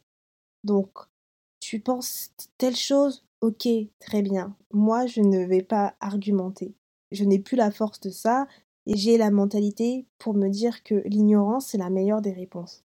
Donc, 0.64 0.90
tu 1.60 1.80
penses 1.80 2.30
telle 2.58 2.76
chose, 2.76 3.24
ok, 3.40 3.68
très 3.98 4.22
bien. 4.22 4.56
Moi, 4.72 5.06
je 5.06 5.20
ne 5.20 5.44
vais 5.44 5.62
pas 5.62 5.94
argumenter. 6.00 6.74
Je 7.10 7.24
n'ai 7.24 7.38
plus 7.38 7.56
la 7.56 7.70
force 7.70 8.00
de 8.00 8.10
ça 8.10 8.46
et 8.86 8.96
j'ai 8.96 9.18
la 9.18 9.30
mentalité 9.30 10.06
pour 10.18 10.34
me 10.34 10.48
dire 10.48 10.82
que 10.82 11.02
l'ignorance, 11.06 11.68
c'est 11.68 11.78
la 11.78 11.90
meilleure 11.90 12.22
des 12.22 12.32
réponses. 12.32 12.84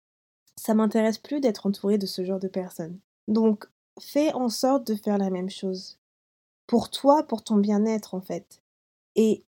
Ça 0.57 0.75
m'intéresse 0.75 1.19
plus 1.19 1.41
d'être 1.41 1.67
entouré 1.67 1.99
de 1.99 2.07
ce 2.07 2.25
genre 2.25 2.41
de 2.41 2.49
personnes. 2.49 2.99
Donc, 3.29 3.67
fais 4.01 4.33
en 4.33 4.49
sorte 4.49 4.87
de 4.87 4.95
faire 4.95 5.19
la 5.19 5.31
même 5.31 5.51
chose. 5.51 5.99
Pour 6.69 6.91
toi, 6.91 7.25
pour 7.25 7.43
ton 7.43 7.57
bien-être, 7.57 8.15
en 8.15 8.21
fait. 8.21 8.63
Et 9.17 9.45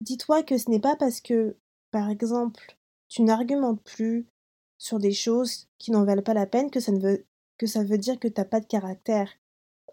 dis-toi 0.00 0.42
que 0.42 0.58
ce 0.58 0.68
n'est 0.68 0.80
pas 0.80 0.96
parce 0.96 1.20
que, 1.20 1.56
par 1.92 2.10
exemple, 2.10 2.76
tu 3.08 3.22
n'argumentes 3.22 3.82
plus 3.84 4.26
sur 4.78 4.98
des 4.98 5.12
choses 5.12 5.68
qui 5.78 5.92
n'en 5.92 6.04
valent 6.04 6.22
pas 6.22 6.34
la 6.34 6.46
peine 6.46 6.70
que 6.70 6.80
ça, 6.80 6.90
ne 6.90 6.98
veut, 6.98 7.24
que 7.58 7.66
ça 7.66 7.84
veut 7.84 7.98
dire 7.98 8.18
que 8.18 8.26
tu 8.26 8.40
n'as 8.40 8.44
pas 8.44 8.58
de 8.58 8.66
caractère. 8.66 9.30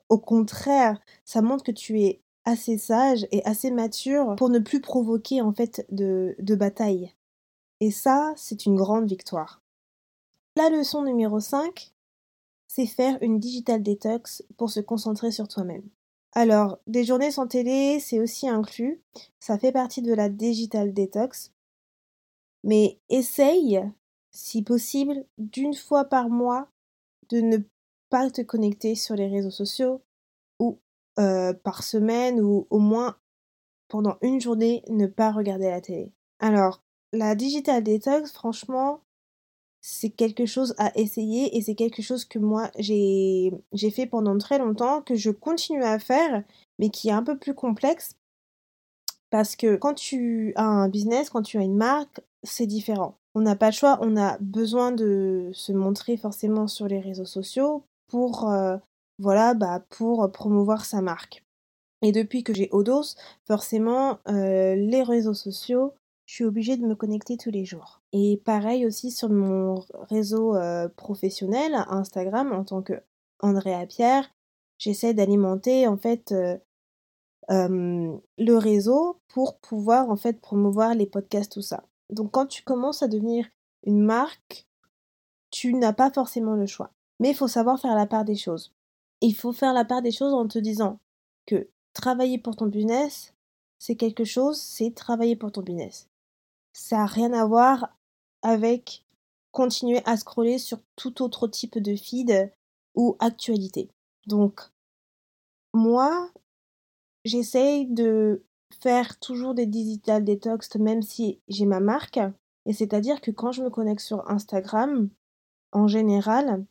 Au 0.09 0.17
contraire, 0.17 0.99
ça 1.23 1.43
montre 1.43 1.63
que 1.63 1.71
tu 1.71 2.01
es 2.01 2.21
assez 2.45 2.77
sage 2.77 3.27
et 3.31 3.45
assez 3.45 3.69
mature 3.69 4.35
pour 4.37 4.49
ne 4.49 4.59
plus 4.59 4.81
provoquer 4.81 5.41
en 5.41 5.53
fait 5.53 5.85
de, 5.91 6.35
de 6.39 6.55
bataille. 6.55 7.13
Et 7.79 7.91
ça, 7.91 8.33
c'est 8.35 8.65
une 8.65 8.75
grande 8.75 9.07
victoire. 9.07 9.61
La 10.55 10.69
leçon 10.69 11.03
numéro 11.03 11.39
5, 11.39 11.93
c'est 12.67 12.85
faire 12.85 13.17
une 13.21 13.39
digital 13.39 13.83
detox 13.83 14.43
pour 14.57 14.69
se 14.69 14.79
concentrer 14.79 15.31
sur 15.31 15.47
toi-même. 15.47 15.83
Alors, 16.33 16.79
des 16.87 17.03
journées 17.03 17.31
sans 17.31 17.47
télé, 17.47 17.99
c'est 17.99 18.19
aussi 18.19 18.47
inclus. 18.47 19.01
Ça 19.39 19.57
fait 19.57 19.71
partie 19.71 20.01
de 20.01 20.13
la 20.13 20.29
digital 20.29 20.93
detox. 20.93 21.51
Mais 22.63 22.99
essaye, 23.09 23.81
si 24.31 24.63
possible, 24.63 25.25
d'une 25.37 25.73
fois 25.73 26.05
par 26.05 26.29
mois, 26.29 26.69
de 27.29 27.41
ne 27.41 27.57
pas 28.09 28.29
te 28.29 28.41
connecter 28.41 28.95
sur 28.95 29.15
les 29.15 29.27
réseaux 29.27 29.51
sociaux 29.51 30.01
ou 30.59 30.79
euh, 31.19 31.53
par 31.53 31.83
semaine 31.83 32.39
ou 32.39 32.67
au 32.69 32.79
moins 32.79 33.17
pendant 33.87 34.17
une 34.21 34.39
journée 34.39 34.83
ne 34.87 35.07
pas 35.07 35.31
regarder 35.31 35.69
la 35.69 35.81
télé. 35.81 36.13
Alors, 36.39 36.81
la 37.11 37.35
digital 37.35 37.83
detox, 37.83 38.31
franchement, 38.31 39.01
c'est 39.81 40.11
quelque 40.11 40.45
chose 40.45 40.75
à 40.77 40.91
essayer 40.97 41.57
et 41.57 41.61
c'est 41.61 41.75
quelque 41.75 42.01
chose 42.01 42.23
que 42.25 42.39
moi 42.39 42.69
j'ai 42.77 43.51
fait 43.93 44.05
pendant 44.05 44.37
très 44.37 44.59
longtemps, 44.59 45.01
que 45.01 45.15
je 45.15 45.31
continue 45.31 45.83
à 45.83 45.99
faire, 45.99 46.43
mais 46.79 46.89
qui 46.89 47.09
est 47.09 47.13
un 47.13 47.23
peu 47.23 47.37
plus 47.37 47.55
complexe 47.55 48.15
parce 49.31 49.55
que 49.55 49.77
quand 49.77 49.95
tu 49.95 50.53
as 50.55 50.65
un 50.65 50.89
business, 50.89 51.29
quand 51.29 51.41
tu 51.41 51.57
as 51.57 51.63
une 51.63 51.77
marque, 51.77 52.21
c'est 52.43 52.67
différent. 52.67 53.17
On 53.33 53.41
n'a 53.41 53.55
pas 53.55 53.67
le 53.67 53.73
choix, 53.73 53.97
on 54.01 54.17
a 54.17 54.37
besoin 54.39 54.91
de 54.91 55.49
se 55.53 55.71
montrer 55.71 56.17
forcément 56.17 56.67
sur 56.67 56.87
les 56.87 56.99
réseaux 56.99 57.25
sociaux 57.25 57.83
pour 58.07 58.49
euh, 58.49 58.77
voilà 59.19 59.53
bah 59.53 59.81
pour 59.89 60.29
promouvoir 60.31 60.85
sa 60.85 61.01
marque. 61.01 61.43
Et 62.01 62.11
depuis 62.11 62.43
que 62.43 62.53
j'ai 62.53 62.67
Odos, 62.71 63.15
forcément 63.47 64.19
euh, 64.27 64.75
les 64.75 65.03
réseaux 65.03 65.33
sociaux 65.33 65.93
je 66.31 66.35
suis 66.35 66.45
obligée 66.45 66.77
de 66.77 66.85
me 66.85 66.95
connecter 66.95 67.35
tous 67.35 67.51
les 67.51 67.65
jours. 67.65 67.99
Et 68.13 68.41
pareil 68.45 68.85
aussi 68.85 69.11
sur 69.11 69.29
mon 69.29 69.83
réseau 70.09 70.55
euh, 70.55 70.87
professionnel, 70.87 71.75
Instagram, 71.89 72.53
en 72.53 72.63
tant 72.63 72.81
que 72.81 72.93
Andrea 73.41 73.85
Pierre, 73.85 74.33
j'essaie 74.77 75.13
d'alimenter 75.13 75.87
en 75.87 75.97
fait 75.97 76.31
euh, 76.31 76.57
le 77.49 78.53
réseau 78.53 79.19
pour 79.27 79.57
pouvoir 79.57 80.09
en 80.09 80.15
fait 80.15 80.39
promouvoir 80.39 80.95
les 80.95 81.05
podcasts, 81.05 81.51
tout 81.51 81.61
ça. 81.61 81.83
Donc 82.09 82.31
quand 82.31 82.45
tu 82.45 82.63
commences 82.63 83.03
à 83.03 83.09
devenir 83.09 83.45
une 83.83 83.99
marque, 83.99 84.69
tu 85.49 85.73
n'as 85.73 85.91
pas 85.91 86.11
forcément 86.11 86.55
le 86.55 86.65
choix. 86.65 86.91
Mais 87.19 87.31
il 87.31 87.35
faut 87.35 87.49
savoir 87.49 87.77
faire 87.77 87.93
la 87.93 88.07
part 88.07 88.23
des 88.23 88.37
choses. 88.37 88.73
Il 89.19 89.35
faut 89.35 89.51
faire 89.51 89.73
la 89.73 89.83
part 89.83 90.01
des 90.01 90.13
choses 90.13 90.33
en 90.33 90.47
te 90.47 90.59
disant 90.59 90.97
que 91.45 91.67
travailler 91.91 92.37
pour 92.37 92.55
ton 92.55 92.67
business, 92.67 93.33
c'est 93.79 93.97
quelque 93.97 94.23
chose, 94.23 94.61
c'est 94.61 94.95
travailler 94.95 95.35
pour 95.35 95.51
ton 95.51 95.61
business 95.61 96.07
ça 96.73 96.97
n'a 96.97 97.05
rien 97.05 97.33
à 97.33 97.45
voir 97.45 97.97
avec 98.41 99.05
continuer 99.51 100.01
à 100.05 100.17
scroller 100.17 100.57
sur 100.57 100.79
tout 100.95 101.21
autre 101.21 101.47
type 101.47 101.77
de 101.77 101.95
feed 101.95 102.51
ou 102.95 103.15
actualité. 103.19 103.89
Donc, 104.27 104.61
moi, 105.73 106.31
j'essaye 107.25 107.87
de 107.87 108.43
faire 108.81 109.19
toujours 109.19 109.53
des 109.53 109.65
digital 109.65 110.23
detox 110.23 110.75
même 110.75 111.01
si 111.01 111.39
j'ai 111.47 111.65
ma 111.65 111.79
marque. 111.79 112.19
Et 112.65 112.73
c'est-à-dire 112.73 113.21
que 113.21 113.31
quand 113.31 113.51
je 113.51 113.63
me 113.63 113.69
connecte 113.69 114.01
sur 114.01 114.29
Instagram, 114.29 115.09
en 115.71 115.87
général, 115.87 116.65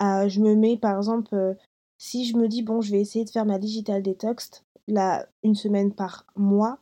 euh, 0.00 0.28
je 0.28 0.40
me 0.40 0.54
mets 0.54 0.76
par 0.76 0.96
exemple, 0.96 1.34
euh, 1.34 1.54
si 1.98 2.26
je 2.26 2.36
me 2.36 2.48
dis, 2.48 2.62
bon, 2.62 2.80
je 2.80 2.92
vais 2.92 3.00
essayer 3.00 3.24
de 3.24 3.30
faire 3.30 3.46
ma 3.46 3.58
digital 3.58 4.02
detox, 4.02 4.64
là, 4.86 5.26
une 5.42 5.54
semaine 5.54 5.94
par 5.94 6.26
mois, 6.36 6.78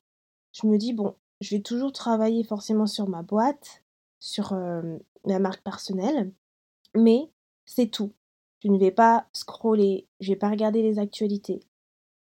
je 0.52 0.66
me 0.66 0.76
dis, 0.76 0.92
bon, 0.92 1.14
je 1.40 1.56
vais 1.56 1.62
toujours 1.62 1.92
travailler 1.92 2.44
forcément 2.44 2.86
sur 2.86 3.08
ma 3.08 3.22
boîte, 3.22 3.82
sur 4.20 4.54
ma 4.54 5.38
marque 5.38 5.62
personnelle, 5.62 6.32
mais 6.94 7.30
c'est 7.66 7.88
tout. 7.88 8.12
Je 8.62 8.68
ne 8.68 8.78
vais 8.78 8.90
pas 8.90 9.26
scroller, 9.32 10.06
je 10.20 10.30
ne 10.30 10.34
vais 10.34 10.38
pas 10.38 10.48
regarder 10.48 10.82
les 10.82 10.98
actualités. 10.98 11.60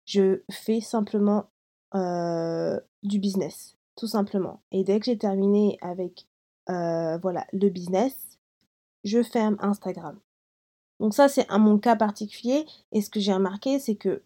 Je 0.04 0.42
fais 0.50 0.80
simplement 0.80 1.46
du 1.94 3.18
business, 3.18 3.76
tout 3.96 4.06
simplement. 4.08 4.60
Et 4.72 4.84
dès 4.84 4.98
que 4.98 5.06
j'ai 5.06 5.18
terminé 5.18 5.78
avec 5.80 6.26
voilà 6.66 7.46
le 7.52 7.68
business, 7.68 8.38
je 9.04 9.22
ferme 9.22 9.56
Instagram. 9.60 10.18
Donc 11.00 11.14
ça 11.14 11.28
c'est 11.28 11.50
mon 11.50 11.78
cas 11.78 11.96
particulier 11.96 12.66
et 12.92 13.00
ce 13.00 13.10
que 13.10 13.20
j'ai 13.20 13.32
remarqué 13.32 13.78
c'est 13.78 13.96
que 13.96 14.22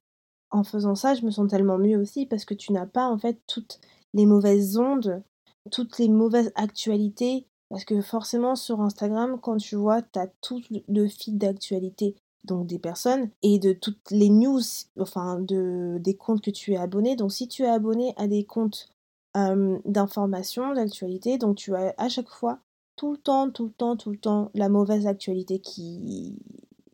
en 0.51 0.65
faisant 0.65 0.95
ça, 0.95 1.15
je 1.15 1.27
me 1.27 1.31
sens 1.31 1.49
tellement 1.51 1.77
mieux 1.77 1.99
aussi 1.99 2.25
parce 2.25 2.47
que 2.47 2.55
tu 2.55 2.73
n'as 2.73 2.87
pas 2.87 3.07
en 3.07 3.19
fait 3.19 3.39
toutes 3.47 3.81
les 4.15 4.27
mauvaises 4.27 4.79
ondes, 4.79 5.23
toutes 5.71 5.99
les 5.99 6.09
mauvaises 6.09 6.53
actualités. 6.55 7.47
Parce 7.71 7.85
que 7.85 8.01
forcément 8.01 8.57
sur 8.57 8.81
Instagram, 8.81 9.39
quand 9.43 9.59
tu 9.59 9.77
vois, 9.77 10.01
tu 10.01 10.19
as 10.19 10.29
tout 10.41 10.63
le 10.89 11.07
feed 11.07 11.37
d'actualité 11.37 12.17
donc 12.45 12.67
des 12.67 12.79
personnes 12.79 13.31
et 13.43 13.59
de 13.59 13.73
toutes 13.73 14.11
les 14.11 14.31
news, 14.31 14.63
enfin 14.99 15.39
de, 15.39 15.99
des 16.01 16.17
comptes 16.17 16.43
que 16.43 16.51
tu 16.51 16.73
es 16.73 16.77
abonné. 16.77 17.15
Donc 17.15 17.33
si 17.33 17.47
tu 17.47 17.63
es 17.63 17.69
abonné 17.69 18.15
à 18.17 18.27
des 18.27 18.45
comptes 18.45 18.89
d'information, 19.85 20.75
d'actualité, 20.75 21.39
donc 21.39 21.57
tu 21.57 21.77
as 21.77 21.95
à 21.97 22.09
chaque 22.09 22.29
fois 22.29 22.59
tout 22.97 23.13
le 23.13 23.19
temps, 23.19 23.51
tout 23.51 23.67
le 23.67 23.71
temps, 23.71 23.97
tout 23.97 24.11
le 24.11 24.17
temps 24.17 24.51
la 24.55 24.69
mauvaise 24.69 25.07
actualité 25.07 25.61
qui, 25.61 26.37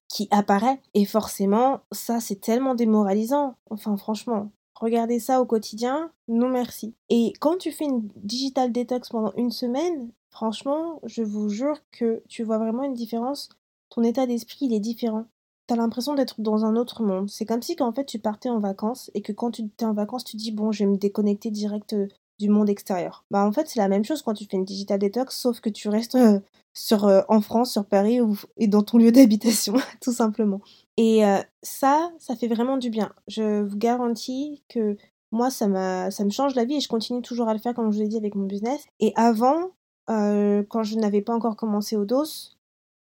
qui 0.08 0.28
apparaît. 0.30 0.80
Et 0.92 1.06
forcément, 1.06 1.80
ça 1.92 2.20
c'est 2.20 2.40
tellement 2.40 2.74
démoralisant. 2.74 3.54
Enfin 3.70 3.96
franchement, 3.96 4.50
Regarder 4.74 5.20
ça 5.20 5.40
au 5.40 5.46
quotidien, 5.46 6.10
non 6.28 6.48
merci. 6.48 6.94
Et 7.08 7.32
quand 7.40 7.56
tu 7.58 7.70
fais 7.70 7.84
une 7.84 8.08
digital 8.16 8.72
detox 8.72 9.08
pendant 9.08 9.32
une 9.36 9.52
semaine, 9.52 10.10
franchement, 10.30 11.00
je 11.04 11.22
vous 11.22 11.48
jure 11.48 11.78
que 11.92 12.22
tu 12.28 12.42
vois 12.42 12.58
vraiment 12.58 12.82
une 12.82 12.94
différence. 12.94 13.48
Ton 13.90 14.02
état 14.02 14.26
d'esprit, 14.26 14.66
il 14.66 14.74
est 14.74 14.80
différent. 14.80 15.26
T'as 15.66 15.76
l'impression 15.76 16.14
d'être 16.14 16.40
dans 16.40 16.64
un 16.64 16.76
autre 16.76 17.02
monde. 17.02 17.30
C'est 17.30 17.46
comme 17.46 17.62
si 17.62 17.76
qu'en 17.76 17.92
fait 17.92 18.04
tu 18.04 18.18
partais 18.18 18.50
en 18.50 18.58
vacances 18.58 19.10
et 19.14 19.22
que 19.22 19.32
quand 19.32 19.52
tu 19.52 19.62
es 19.62 19.84
en 19.84 19.94
vacances, 19.94 20.24
tu 20.24 20.36
dis 20.36 20.50
bon, 20.50 20.72
je 20.72 20.84
vais 20.84 20.90
me 20.90 20.98
déconnecter 20.98 21.50
direct 21.50 21.94
euh, 21.94 22.08
du 22.38 22.48
monde 22.48 22.68
extérieur. 22.68 23.24
Bah 23.30 23.46
en 23.46 23.52
fait, 23.52 23.68
c'est 23.68 23.78
la 23.78 23.88
même 23.88 24.04
chose 24.04 24.22
quand 24.22 24.34
tu 24.34 24.44
fais 24.44 24.56
une 24.56 24.64
digital 24.64 24.98
detox, 24.98 25.36
sauf 25.36 25.60
que 25.60 25.70
tu 25.70 25.88
restes 25.88 26.16
euh, 26.16 26.40
sur, 26.74 27.06
euh, 27.06 27.22
en 27.28 27.40
France, 27.40 27.72
sur 27.72 27.86
Paris 27.86 28.18
et 28.56 28.66
dans 28.66 28.82
ton 28.82 28.98
lieu 28.98 29.12
d'habitation, 29.12 29.74
tout 30.02 30.12
simplement. 30.12 30.60
Et 30.96 31.24
euh, 31.24 31.40
ça, 31.62 32.12
ça 32.18 32.36
fait 32.36 32.48
vraiment 32.48 32.76
du 32.76 32.90
bien. 32.90 33.12
Je 33.26 33.62
vous 33.62 33.76
garantis 33.76 34.62
que 34.68 34.96
moi, 35.32 35.50
ça, 35.50 36.10
ça 36.10 36.24
me 36.24 36.30
change 36.30 36.54
la 36.54 36.64
vie 36.64 36.76
et 36.76 36.80
je 36.80 36.88
continue 36.88 37.22
toujours 37.22 37.48
à 37.48 37.54
le 37.54 37.58
faire, 37.58 37.74
comme 37.74 37.90
je 37.90 37.96
vous 37.96 38.02
l'ai 38.02 38.08
dit, 38.08 38.16
avec 38.16 38.36
mon 38.36 38.46
business. 38.46 38.84
Et 39.00 39.12
avant, 39.16 39.70
quand 40.06 40.82
je 40.84 40.96
n'avais 40.96 41.22
pas 41.22 41.34
encore 41.34 41.56
commencé 41.56 41.96
au 41.96 42.04
dos, 42.04 42.24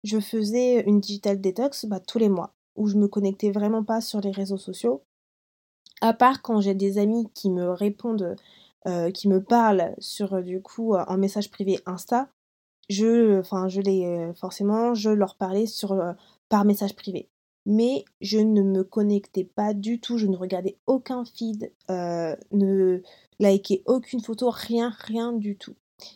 je 0.03 0.19
faisais 0.19 0.81
une 0.81 1.00
digital 1.00 1.41
detox 1.41 1.86
bah, 1.86 2.00
tous 2.00 2.19
les 2.19 2.29
mois, 2.29 2.53
où 2.75 2.88
je 2.88 2.98
me 2.98 3.08
connectais 3.08 3.51
vraiment 3.51 3.84
pas 3.84 4.01
sur 4.01 4.22
les 4.22 4.31
réseaux 4.31 4.58
sociaux. 4.58 5.01
À 6.01 6.13
part 6.13 6.41
quand 6.41 6.62
j'ai 6.62 6.75
des 6.75 6.98
amis 6.98 7.29
qui 7.34 7.50
me 7.50 7.72
répondent 7.72 8.36
euh, 8.88 9.12
qui 9.12 9.27
me 9.27 9.43
parlent 9.43 9.93
sur 9.98 10.36
euh, 10.36 10.41
du 10.41 10.62
coup 10.62 10.96
un 10.96 11.17
message 11.17 11.51
privé 11.51 11.79
Insta, 11.86 12.29
je, 12.88 13.38
enfin, 13.39 13.67
je 13.67 13.81
les, 13.81 14.05
euh, 14.05 14.34
forcément, 14.34 14.93
je 14.93 15.10
leur 15.10 15.36
parlais 15.36 15.65
sur, 15.65 16.01
par 16.48 16.63
message 16.63 16.96
privé. 16.96 17.27
Mais 17.69 18.03
je 18.19 18.39
ne 18.39 18.63
me 18.63 18.83
connectais 18.83 19.43
pas 19.43 19.75
du 19.75 19.99
tout, 20.01 20.17
je 20.17 20.25
ne 20.25 20.35
regardais 20.35 20.77
aucun 20.88 21.23
feed, 21.23 21.71
ne 21.88 23.01
likais 23.39 23.83
aucune 23.85 24.21
photo, 24.21 24.49
rien, 24.49 24.91
rien 24.97 25.33
du 25.33 25.55
tout. 25.55 25.75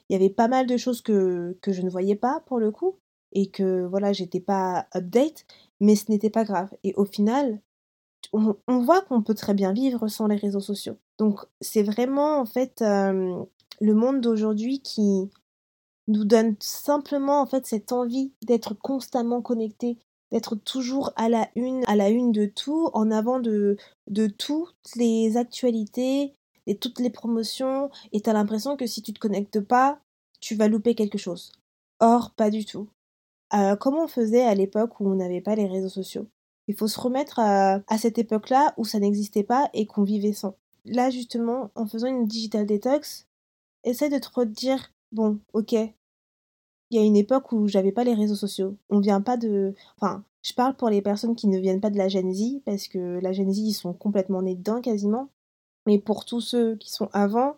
il 0.10 0.14
y 0.14 0.16
avait 0.16 0.32
pas 0.32 0.48
mal 0.48 0.66
de 0.66 0.78
choses 0.78 1.02
que, 1.02 1.56
que 1.62 1.72
je 1.72 1.84
ne 1.84 1.92
voyais 1.92 2.16
pas 2.16 2.42
pour 2.48 2.60
le 2.60 2.72
coup 2.72 2.98
et 3.34 3.50
que 3.50 3.86
voilà, 3.86 4.14
j'étais 4.14 4.40
pas 4.40 4.88
update, 4.96 5.46
mais 5.80 5.96
ce 5.96 6.10
n'était 6.10 6.30
pas 6.30 6.44
grave. 6.44 6.70
Et 6.84 6.94
au 6.96 7.06
final, 7.06 7.62
on, 8.34 8.80
voit 8.80 9.02
qu'on 9.02 9.22
peut 9.22 9.34
très 9.36 9.54
bien 9.54 9.74
vivre 9.74 10.08
sans 10.08 10.28
les 10.28 10.36
réseaux 10.36 10.60
sociaux. 10.60 10.98
Donc 11.18 11.42
c'est 11.62 11.84
vraiment 11.84 12.40
en 12.40 12.46
fait 12.46 12.82
le 12.82 13.94
monde 13.94 14.22
d'aujourd'hui 14.22 14.82
qui 14.82 15.30
nous 16.08 16.26
donne 16.26 16.56
simplement 16.60 17.42
en 17.42 17.46
fait 17.46 17.66
cette 17.66 17.92
envie 17.92 18.34
d'être 18.46 18.74
constamment 18.74 19.42
connecté, 19.42 19.98
d'être 20.34 20.56
toujours 20.56 21.14
à 21.16 21.30
la 21.30 21.48
une, 21.56 21.86
à 21.86 21.96
la 21.96 22.10
une 22.10 22.32
de 22.32 22.48
tout, 22.48 22.90
en 22.94 23.12
avant 23.12 23.40
de, 23.40 23.78
de 24.08 24.26
toutes 24.26 24.96
les 24.96 25.38
actualités 25.38 26.34
et 26.66 26.76
toutes 26.76 27.00
les 27.00 27.12
promotions, 27.12 27.92
et 28.14 28.22
t'as 28.22 28.34
l'impression 28.34 28.76
que 28.76 28.88
si 28.88 29.04
tu 29.04 29.14
te 29.14 29.20
connectes 29.20 29.60
pas, 29.60 30.00
tu 30.40 30.56
vas 30.56 30.68
louper 30.68 30.96
quelque 30.96 31.20
chose. 31.20 31.52
Or, 32.00 32.32
pas 32.32 32.50
du 32.50 32.66
tout. 32.66 32.90
Euh, 33.54 33.76
comment 33.76 34.06
on 34.06 34.08
faisait 34.08 34.42
à 34.42 34.56
l'époque 34.56 35.00
où 35.00 35.08
on 35.08 35.16
n'avait 35.16 35.40
pas 35.40 35.54
les 35.54 35.68
réseaux 35.68 35.88
sociaux 35.88 36.28
Il 36.68 36.76
faut 36.76 36.88
se 36.88 37.00
remettre 37.00 37.38
à, 37.38 37.84
cette 38.00 38.18
époque-là 38.18 38.74
où 38.78 38.86
ça 38.86 38.98
n'existait 38.98 39.44
pas 39.44 39.70
et 39.74 39.86
qu'on 39.86 40.04
vivait 40.04 40.34
sans. 40.34 40.56
Là, 40.84 41.12
justement, 41.12 41.70
en 41.76 41.86
faisant 41.86 42.08
une 42.08 42.26
digital 42.26 42.66
detox, 42.66 43.28
essaie 43.84 44.10
de 44.10 44.18
te 44.18 44.30
redire 44.34 44.92
bon, 45.12 45.40
ok, 45.54 45.76
il 46.94 46.98
y 46.98 47.00
a 47.00 47.06
une 47.06 47.18
époque 47.18 47.52
où 47.52 47.68
j'avais 47.68 47.92
pas 47.92 48.04
les 48.04 48.14
réseaux 48.14 48.36
sociaux. 48.36 48.78
On 48.90 49.00
vient 49.00 49.22
pas 49.22 49.36
de. 49.36 49.74
Enfin, 49.98 50.24
je 50.44 50.54
parle 50.54 50.76
pour 50.76 50.90
les 50.90 51.02
personnes 51.02 51.36
qui 51.36 51.48
ne 51.48 51.58
viennent 51.60 51.82
pas 51.82 51.90
de 51.90 51.98
la 51.98 52.08
Gen 52.08 52.32
Z, 52.32 52.62
parce 52.66 52.88
que 52.88 53.20
la 53.20 53.34
Gen 53.34 53.52
Z, 53.52 53.58
ils 53.58 53.74
sont 53.74 53.94
complètement 53.94 54.42
nés 54.42 54.56
dedans 54.56 54.82
quasiment. 54.82 55.30
Mais 55.86 56.00
pour 56.00 56.26
tous 56.26 56.42
ceux 56.42 56.76
qui 56.76 56.92
sont 56.92 57.10
avant, 57.14 57.58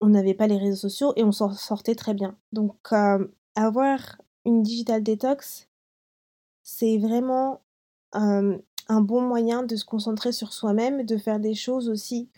on 0.00 0.08
n'avait 0.08 0.34
pas 0.34 0.46
les 0.46 0.56
réseaux 0.56 0.88
sociaux 0.88 1.12
et 1.16 1.24
on 1.24 1.32
s'en 1.32 1.52
sortait 1.52 1.94
très 1.94 2.14
bien. 2.14 2.36
Donc, 2.52 2.76
euh, 2.92 3.26
avoir 3.54 4.20
une 4.44 4.62
digital 4.62 5.02
detox, 5.02 5.68
c'est 6.62 6.98
vraiment 6.98 7.60
un 8.12 9.00
bon 9.02 9.20
moyen 9.20 9.62
de 9.62 9.76
se 9.76 9.84
concentrer 9.84 10.32
sur 10.32 10.52
soi-même, 10.52 11.04
de 11.04 11.18
faire 11.18 11.40
des 11.40 11.54
choses 11.54 11.90
aussi, 11.90 12.30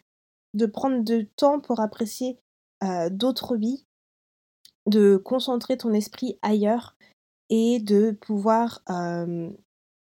de 0.54 0.66
prendre 0.66 1.04
de 1.04 1.22
temps 1.36 1.60
pour 1.60 1.80
apprécier 1.80 2.38
d'autres 3.10 3.56
vies, 3.56 3.84
de 4.86 5.16
concentrer 5.16 5.76
ton 5.76 5.92
esprit 5.92 6.38
ailleurs 6.42 6.96
et 7.48 7.80
de 7.80 8.12
pouvoir 8.12 8.82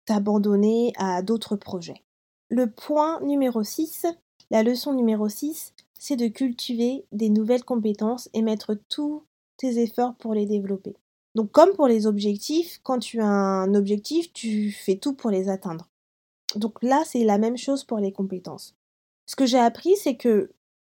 t'abandonner 0.07 0.93
à 0.97 1.23
d'autres 1.23 1.57
projets. 1.57 2.03
Le 2.51 2.71
point 2.71 3.21
numéro 3.21 3.63
6, 3.63 4.07
la 4.51 4.63
leçon 4.63 4.95
numéro 4.95 5.29
6, 5.29 5.75
c'est 5.99 6.17
de 6.17 6.29
cultiver 6.29 7.05
des 7.13 7.29
nouvelles 7.29 7.65
compétences 7.65 8.29
et 8.33 8.43
mettre 8.43 8.75
tous 8.89 9.25
tes 9.57 9.79
efforts 9.83 10.15
pour 10.17 10.33
les 10.33 10.47
développer. 10.47 10.97
Donc 11.35 11.53
comme 11.53 11.75
pour 11.75 11.89
les 11.89 12.07
objectifs, 12.07 12.81
quand 12.83 12.99
tu 12.99 13.21
as 13.21 13.27
un 13.27 13.75
objectif, 13.75 14.33
tu 14.33 14.73
fais 14.73 14.97
tout 14.97 15.15
pour 15.15 15.31
les 15.31 15.49
atteindre. 15.49 15.89
Donc 16.57 16.83
là, 16.83 17.03
c'est 17.05 17.25
la 17.25 17.39
même 17.39 17.59
chose 17.59 17.85
pour 17.85 17.99
les 17.99 18.13
compétences. 18.13 18.75
Ce 19.27 19.37
que 19.37 19.45
j'ai 19.45 19.59
appris, 19.59 19.95
c'est 19.97 20.17
que 20.17 20.51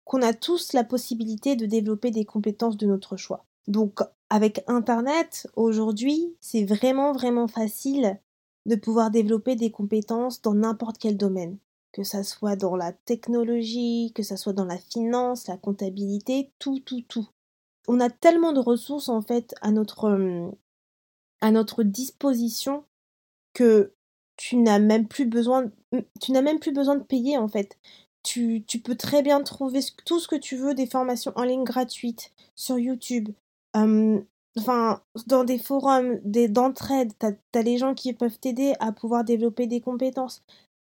qu'on 0.04 0.22
a 0.22 0.32
tous 0.32 0.72
la 0.72 0.84
possibilité 0.84 1.54
de 1.54 1.66
développer 1.66 2.10
des 2.10 2.24
compétences 2.24 2.76
de 2.76 2.86
notre 2.86 3.16
choix. 3.16 3.44
Donc 3.68 4.00
avec 4.30 4.64
Internet, 4.66 5.48
aujourd'hui, 5.56 6.36
c'est 6.40 6.64
vraiment 6.64 7.12
vraiment 7.12 7.48
facile 7.48 8.18
de 8.66 8.76
pouvoir 8.76 9.10
développer 9.10 9.56
des 9.56 9.70
compétences 9.70 10.40
dans 10.40 10.54
n'importe 10.54 10.98
quel 10.98 11.16
domaine, 11.16 11.58
que 11.92 12.04
ça 12.04 12.22
soit 12.22 12.56
dans 12.56 12.76
la 12.76 12.92
technologie, 12.92 14.12
que 14.14 14.22
ça 14.22 14.36
soit 14.36 14.52
dans 14.52 14.64
la 14.64 14.78
finance, 14.78 15.48
la 15.48 15.56
comptabilité, 15.56 16.52
tout, 16.58 16.80
tout, 16.80 17.02
tout 17.02 17.28
on 17.88 18.00
a 18.00 18.10
tellement 18.10 18.52
de 18.52 18.60
ressources 18.60 19.08
en 19.08 19.22
fait 19.22 19.54
à 19.60 19.70
notre, 19.70 20.50
à 21.40 21.50
notre 21.50 21.82
disposition 21.82 22.84
que 23.54 23.92
tu 24.36 24.56
n'as 24.56 24.78
même 24.78 25.08
plus 25.08 25.26
besoin 25.26 25.70
tu 26.20 26.32
n'as 26.32 26.42
même 26.42 26.58
plus 26.58 26.72
besoin 26.72 26.96
de 26.96 27.02
payer 27.02 27.36
en 27.36 27.48
fait. 27.48 27.78
Tu, 28.22 28.64
tu, 28.66 28.78
peux 28.78 28.94
très 28.94 29.20
bien 29.20 29.42
trouver 29.42 29.80
tout 30.06 30.20
ce 30.20 30.28
que 30.28 30.36
tu 30.36 30.56
veux, 30.56 30.74
des 30.74 30.86
formations 30.86 31.32
en 31.34 31.42
ligne 31.42 31.64
gratuites 31.64 32.32
sur 32.54 32.78
YouTube, 32.78 33.30
enfin 33.74 35.02
dans 35.26 35.44
des 35.44 35.58
forums 35.58 36.20
d'entraide, 36.24 37.12
tu 37.18 37.26
as, 37.58 37.62
les 37.62 37.78
gens 37.78 37.94
qui 37.94 38.12
peuvent 38.12 38.38
t'aider 38.38 38.74
à 38.80 38.92
pouvoir 38.92 39.24
développer 39.24 39.66
des 39.66 39.80
compétences. 39.80 40.42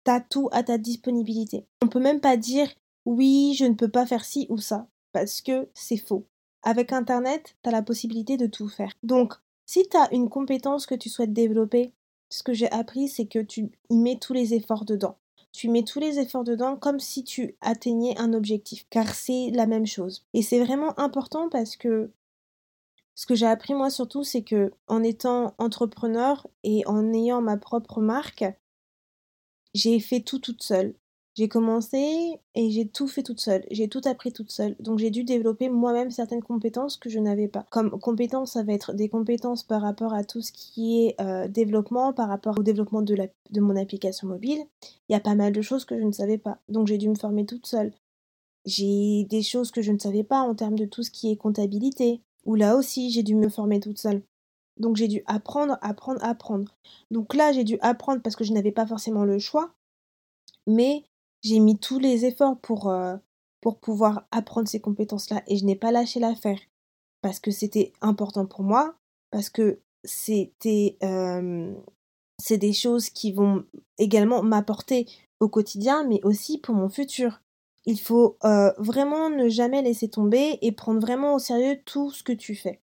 Tu 0.06 0.12
as 0.12 0.21
tout 0.21 0.50
à 0.52 0.63
ta 0.63 0.78
disponibilité. 0.78 1.65
On 1.82 1.88
peut 1.88 2.00
même 2.00 2.19
pas 2.19 2.38
dire 2.38 2.69
oui, 3.06 3.56
je 3.58 3.65
ne 3.65 3.74
peux 3.74 3.89
pas 3.89 4.06
faire 4.06 4.26
ci 4.26 4.48
ou 4.50 4.58
ça, 4.58 4.88
parce 5.12 5.41
que 5.41 5.69
c'est 5.74 5.98
faux. 5.98 6.26
Avec 6.63 6.91
Internet, 6.91 7.56
tu 7.63 7.69
as 7.69 7.71
la 7.71 7.84
possibilité 7.84 8.38
de 8.38 8.48
tout 8.48 8.67
faire. 8.67 8.91
Donc, 9.04 9.34
si 9.67 9.88
tu 9.88 9.98
as 9.98 10.12
une 10.13 10.30
compétence 10.30 10.86
que 10.86 10.95
tu 10.95 11.10
souhaites 11.10 11.34
développer, 11.34 11.93
ce 12.30 12.43
que 12.43 12.54
j'ai 12.54 12.71
appris, 12.71 13.08
c'est 13.08 13.26
que 13.26 13.39
tu 13.39 13.71
y 13.89 13.98
mets 13.98 14.17
tous 14.17 14.34
les 14.34 14.54
efforts 14.54 14.86
dedans. 14.86 15.17
Tu 15.52 15.69
mets 15.69 15.84
tous 15.84 16.00
les 16.00 16.19
efforts 16.19 16.43
dedans 16.43 16.76
comme 16.76 17.00
si 17.00 17.24
tu 17.24 17.56
atteignais 17.62 18.17
un 18.17 18.34
objectif, 18.34 18.86
car 18.89 19.13
c'est 19.13 19.52
la 19.54 19.67
même 19.67 19.86
chose. 19.86 20.26
Et 20.34 20.41
c'est 20.41 20.63
vraiment 20.63 21.00
important 21.00 21.50
parce 21.50 21.78
que 21.78 22.12
ce 23.15 23.25
que 23.25 23.36
j'ai 23.36 23.47
appris 23.47 23.73
moi 23.73 23.89
surtout, 23.89 24.23
c'est 24.23 24.43
que 24.43 24.71
en 24.88 25.01
étant 25.01 25.56
entrepreneur 25.58 26.47
et 26.63 26.86
en 26.86 27.13
ayant 27.13 27.41
ma 27.41 27.58
propre 27.58 28.01
marque, 28.01 28.45
j'ai 29.73 29.99
fait 29.99 30.21
tout 30.21 30.39
toute 30.39 30.63
seule. 30.63 30.95
J'ai 31.36 31.49
commencé 31.49 32.39
et 32.56 32.69
j'ai 32.71 32.88
tout 32.88 33.08
fait 33.10 33.21
toute 33.21 33.41
seule. 33.41 33.65
J'ai 33.69 33.89
tout 33.89 34.01
appris 34.06 34.32
toute 34.32 34.51
seule. 34.51 34.75
Donc 34.80 34.99
j'ai 34.99 35.10
dû 35.10 35.25
développer 35.25 35.67
moi-même 35.67 36.10
certaines 36.10 36.41
compétences 36.41 36.95
que 36.95 37.10
je 37.10 37.19
n'avais 37.19 37.49
pas. 37.49 37.65
Comme 37.71 37.91
compétences, 37.99 38.54
ça 38.54 38.63
va 38.63 38.71
être 38.71 38.93
des 38.93 39.10
compétences 39.10 39.63
par 39.63 39.82
rapport 39.82 40.13
à 40.13 40.23
tout 40.23 40.41
ce 40.41 40.54
qui 40.54 41.06
est 41.06 41.21
euh, 41.21 41.49
développement, 41.49 42.13
par 42.13 42.30
rapport 42.30 42.58
au 42.58 42.63
développement 42.63 43.01
de, 43.01 43.15
la, 43.15 43.28
de 43.51 43.60
mon 43.60 43.75
application 43.75 44.30
mobile. 44.30 44.63
Il 45.10 45.13
y 45.13 45.15
a 45.15 45.19
pas 45.19 45.36
mal 45.36 45.51
de 45.51 45.62
choses 45.62 45.84
que 45.84 45.99
je 45.99 46.06
ne 46.06 46.13
savais 46.13 46.38
pas. 46.38 46.60
Donc 46.69 46.88
j'ai 46.88 46.97
dû 46.97 47.10
me 47.10 47.15
former 47.15 47.45
toute 47.45 47.65
seule. 47.65 47.91
J'ai 48.65 49.25
des 49.30 49.41
choses 49.41 49.71
que 49.71 49.82
je 49.82 49.91
ne 49.91 49.99
savais 49.99 50.23
pas 50.23 50.39
en 50.39 50.56
termes 50.56 50.80
de 50.80 50.86
tout 50.86 51.04
ce 51.04 51.12
qui 51.12 51.32
est 51.32 51.36
comptabilité. 51.36 52.21
Où 52.45 52.55
là 52.55 52.75
aussi, 52.75 53.12
j'ai 53.12 53.23
dû 53.23 53.36
me 53.36 53.49
former 53.49 53.79
toute 53.79 53.97
seule. 53.97 54.23
Donc 54.77 54.97
j'ai 54.97 55.08
dû 55.08 55.23
apprendre, 55.25 55.77
apprendre, 55.81 56.23
apprendre. 56.23 56.75
Donc 57.12 57.34
là, 57.34 57.51
j'ai 57.51 57.63
dû 57.63 57.77
apprendre 57.81 58.21
parce 58.21 58.36
que 58.36 58.43
je 58.43 58.53
n'avais 58.53 58.71
pas 58.71 58.86
forcément 58.86 59.23
le 59.23 59.39
choix. 59.39 59.73
Mais 60.67 61.03
j'ai 61.43 61.60
mis 61.60 61.77
tous 61.77 61.99
les 61.99 62.25
efforts 62.25 62.60
pour, 62.60 62.89
euh, 62.89 63.15
pour 63.62 63.79
pouvoir 63.79 64.27
apprendre 64.31 64.67
ces 64.67 64.79
compétences-là 64.79 65.43
et 65.47 65.58
je 65.58 65.65
n'ai 65.65 65.75
pas 65.75 65.91
lâché 65.91 66.19
l'affaire 66.19 66.60
parce 67.21 67.39
que 67.39 67.51
c'était 67.51 67.93
important 68.01 68.45
pour 68.45 68.62
moi, 68.62 68.95
parce 69.31 69.49
que 69.49 69.79
c'était 70.03 70.97
c'est 72.38 72.58
des 72.58 72.73
choses 72.73 73.10
qui 73.10 73.31
vont 73.31 73.65
également 73.97 74.43
m'apporter 74.43 75.08
au 75.39 75.49
quotidien, 75.49 76.05
mais 76.08 76.23
aussi 76.23 76.60
pour 76.60 76.75
mon 76.75 76.89
futur. 76.89 77.41
Il 77.86 78.00
faut 78.00 78.38
euh, 78.43 78.71
vraiment 78.78 79.30
ne 79.30 79.48
jamais 79.48 79.82
laisser 79.82 80.10
tomber 80.10 80.58
et 80.62 80.71
prendre 80.71 81.00
vraiment 81.00 81.36
au 81.36 81.39
sérieux 81.39 81.80
tout 81.86 82.12
ce 82.12 82.24
que 82.24 82.34
tu 82.34 82.56
fais. 82.56 82.82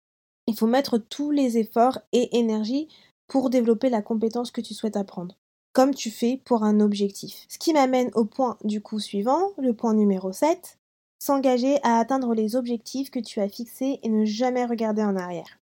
Il 0.48 0.58
faut 0.58 0.68
mettre 0.68 0.98
tous 0.98 1.32
les 1.32 1.58
efforts 1.58 2.00
et 2.12 2.38
énergie 2.38 2.88
pour 3.28 3.50
développer 3.50 3.90
la 3.90 4.02
compétence 4.02 4.52
que 4.52 4.62
tu 4.62 4.74
souhaites 4.74 4.98
apprendre 4.98 5.36
comme 5.74 5.94
tu 5.94 6.12
fais 6.12 6.42
pour 6.44 6.64
un 6.64 6.80
objectif. 6.80 7.46
Ce 7.48 7.58
qui 7.58 7.74
m'amène 7.74 8.12
au 8.14 8.26
point 8.26 8.58
du 8.64 8.82
coup 8.82 9.00
suivant, 9.00 9.52
le 9.58 9.74
point 9.74 9.94
numéro 9.94 10.32
7, 10.32 10.78
s'engager 11.20 11.78
à 11.84 12.00
atteindre 12.00 12.34
les 12.34 12.56
objectifs 12.56 13.12
que 13.12 13.20
tu 13.20 13.40
as 13.40 13.50
fixés 13.50 14.00
et 14.04 14.10
ne 14.10 14.26
jamais 14.26 14.66
regarder 14.66 15.04
en 15.04 15.16
arrière. 15.16 15.60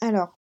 Alors, 0.00 0.38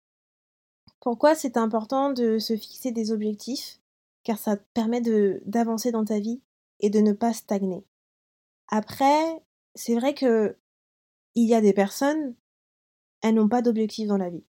pourquoi 0.99 1.35
c'est 1.35 1.57
important 1.57 2.11
de 2.11 2.37
se 2.37 2.55
fixer 2.55 2.91
des 2.91 3.11
objectifs? 3.11 3.79
Car 4.23 4.37
ça 4.37 4.57
te 4.57 4.63
permet 4.73 5.01
d'avancer 5.45 5.91
dans 5.91 6.03
ta 6.03 6.19
vie 6.19 6.41
et 6.79 6.89
de 6.89 6.99
ne 6.99 7.13
pas 7.13 7.33
stagner. 7.33 7.85
Après, 8.69 9.41
c'est 9.75 9.95
vrai 9.95 10.13
que 10.13 10.57
il 11.35 11.47
y 11.47 11.53
a 11.53 11.61
des 11.61 11.73
personnes, 11.73 12.35
elles 13.21 13.35
n'ont 13.35 13.47
pas 13.47 13.61
d'objectif 13.61 14.07
dans 14.07 14.17
la 14.17 14.29
vie. 14.29 14.43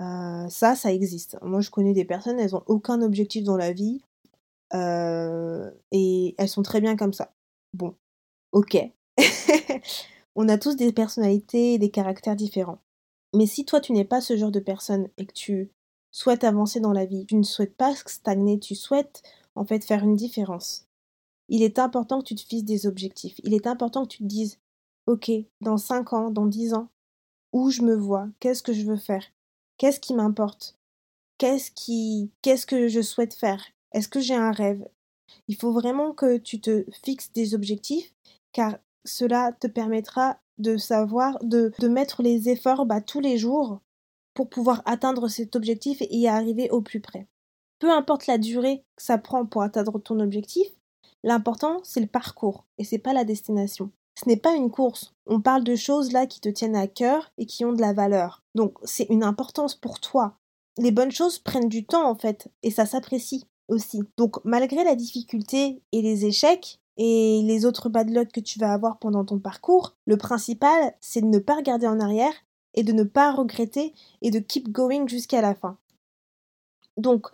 Euh, 0.00 0.48
ça, 0.48 0.74
ça 0.76 0.92
existe. 0.92 1.38
Moi, 1.42 1.60
je 1.60 1.70
connais 1.70 1.94
des 1.94 2.04
personnes, 2.04 2.38
elles 2.40 2.56
ont 2.56 2.64
aucun 2.66 3.02
objectif 3.02 3.44
dans 3.44 3.56
la 3.56 3.72
vie, 3.72 4.02
euh, 4.74 5.70
et 5.90 6.34
elles 6.38 6.48
sont 6.48 6.62
très 6.62 6.80
bien 6.80 6.96
comme 6.96 7.12
ça. 7.12 7.34
Bon, 7.74 7.94
OK. 8.52 8.76
On 10.34 10.48
a 10.48 10.58
tous 10.58 10.76
des 10.76 10.92
personnalités 10.92 11.78
des 11.78 11.90
caractères 11.90 12.36
différents. 12.36 12.78
Mais 13.34 13.46
si 13.46 13.64
toi, 13.64 13.80
tu 13.80 13.92
n'es 13.92 14.04
pas 14.04 14.20
ce 14.20 14.36
genre 14.36 14.50
de 14.50 14.60
personne 14.60 15.08
et 15.18 15.26
que 15.26 15.32
tu 15.32 15.70
souhaites 16.10 16.44
avancer 16.44 16.80
dans 16.80 16.92
la 16.92 17.06
vie, 17.06 17.26
tu 17.26 17.36
ne 17.36 17.42
souhaites 17.42 17.76
pas 17.76 17.94
stagner, 17.94 18.58
tu 18.58 18.74
souhaites 18.74 19.22
en 19.54 19.64
fait 19.64 19.84
faire 19.84 20.04
une 20.04 20.16
différence. 20.16 20.86
Il 21.52 21.62
est 21.62 21.78
important 21.78 22.20
que 22.20 22.24
tu 22.24 22.34
te 22.34 22.40
fixes 22.40 22.64
des 22.64 22.86
objectifs. 22.86 23.38
Il 23.44 23.52
est 23.52 23.66
important 23.66 24.04
que 24.04 24.08
tu 24.08 24.20
te 24.20 24.24
dises, 24.24 24.58
OK, 25.06 25.30
dans 25.60 25.76
5 25.76 26.14
ans, 26.14 26.30
dans 26.30 26.46
10 26.46 26.72
ans, 26.72 26.88
où 27.52 27.68
je 27.68 27.82
me 27.82 27.94
vois, 27.94 28.26
qu'est-ce 28.40 28.62
que 28.62 28.72
je 28.72 28.86
veux 28.86 28.96
faire 28.96 29.26
Qu'est-ce 29.76 30.00
qui 30.00 30.14
m'importe 30.14 30.78
Qu'est-ce 31.36 31.70
qui 31.70 32.30
qu'est-ce 32.40 32.64
que 32.64 32.88
je 32.88 33.02
souhaite 33.02 33.34
faire 33.34 33.62
Est-ce 33.92 34.08
que 34.08 34.18
j'ai 34.18 34.34
un 34.34 34.50
rêve 34.50 34.88
Il 35.46 35.56
faut 35.56 35.72
vraiment 35.72 36.12
que 36.14 36.38
tu 36.38 36.58
te 36.58 36.86
fixes 37.04 37.30
des 37.34 37.54
objectifs 37.54 38.14
car 38.52 38.78
cela 39.04 39.52
te 39.52 39.66
permettra 39.66 40.38
de 40.56 40.78
savoir, 40.78 41.38
de, 41.42 41.70
de 41.78 41.88
mettre 41.88 42.22
les 42.22 42.48
efforts 42.48 42.86
bah, 42.86 43.02
tous 43.02 43.20
les 43.20 43.36
jours 43.36 43.82
pour 44.32 44.48
pouvoir 44.48 44.80
atteindre 44.86 45.28
cet 45.28 45.54
objectif 45.54 46.00
et 46.00 46.16
y 46.16 46.28
arriver 46.28 46.70
au 46.70 46.80
plus 46.80 47.00
près. 47.00 47.28
Peu 47.78 47.90
importe 47.90 48.26
la 48.26 48.38
durée 48.38 48.84
que 48.96 49.02
ça 49.02 49.18
prend 49.18 49.44
pour 49.44 49.62
atteindre 49.62 49.98
ton 49.98 50.18
objectif, 50.18 50.68
l'important 51.22 51.80
c'est 51.84 52.00
le 52.00 52.06
parcours 52.06 52.64
et 52.78 52.84
c'est 52.84 52.98
pas 52.98 53.12
la 53.12 53.24
destination. 53.24 53.90
Ce 54.14 54.28
n'est 54.28 54.36
pas 54.36 54.54
une 54.54 54.70
course. 54.70 55.14
On 55.26 55.40
parle 55.40 55.64
de 55.64 55.76
choses 55.76 56.12
là 56.12 56.26
qui 56.26 56.40
te 56.40 56.48
tiennent 56.48 56.76
à 56.76 56.86
cœur 56.86 57.32
et 57.38 57.46
qui 57.46 57.64
ont 57.64 57.72
de 57.72 57.80
la 57.80 57.92
valeur. 57.92 58.42
Donc 58.54 58.76
c'est 58.84 59.06
une 59.08 59.24
importance 59.24 59.74
pour 59.74 60.00
toi. 60.00 60.36
Les 60.78 60.90
bonnes 60.90 61.12
choses 61.12 61.38
prennent 61.38 61.68
du 61.68 61.84
temps 61.84 62.08
en 62.08 62.14
fait 62.14 62.50
et 62.62 62.70
ça 62.70 62.86
s'apprécie 62.86 63.46
aussi. 63.68 64.02
Donc 64.16 64.44
malgré 64.44 64.84
la 64.84 64.94
difficulté 64.94 65.82
et 65.92 66.02
les 66.02 66.26
échecs 66.26 66.80
et 66.98 67.40
les 67.42 67.64
autres 67.64 67.88
bad 67.88 68.10
luck 68.10 68.30
que 68.32 68.40
tu 68.40 68.58
vas 68.58 68.72
avoir 68.72 68.98
pendant 68.98 69.24
ton 69.24 69.38
parcours, 69.38 69.96
le 70.06 70.16
principal 70.16 70.94
c'est 71.00 71.22
de 71.22 71.26
ne 71.26 71.38
pas 71.38 71.56
regarder 71.56 71.86
en 71.86 72.00
arrière 72.00 72.34
et 72.74 72.82
de 72.82 72.92
ne 72.92 73.04
pas 73.04 73.32
regretter 73.32 73.94
et 74.20 74.30
de 74.30 74.38
keep 74.38 74.70
going 74.70 75.06
jusqu'à 75.06 75.40
la 75.40 75.54
fin. 75.54 75.78
Donc 76.96 77.28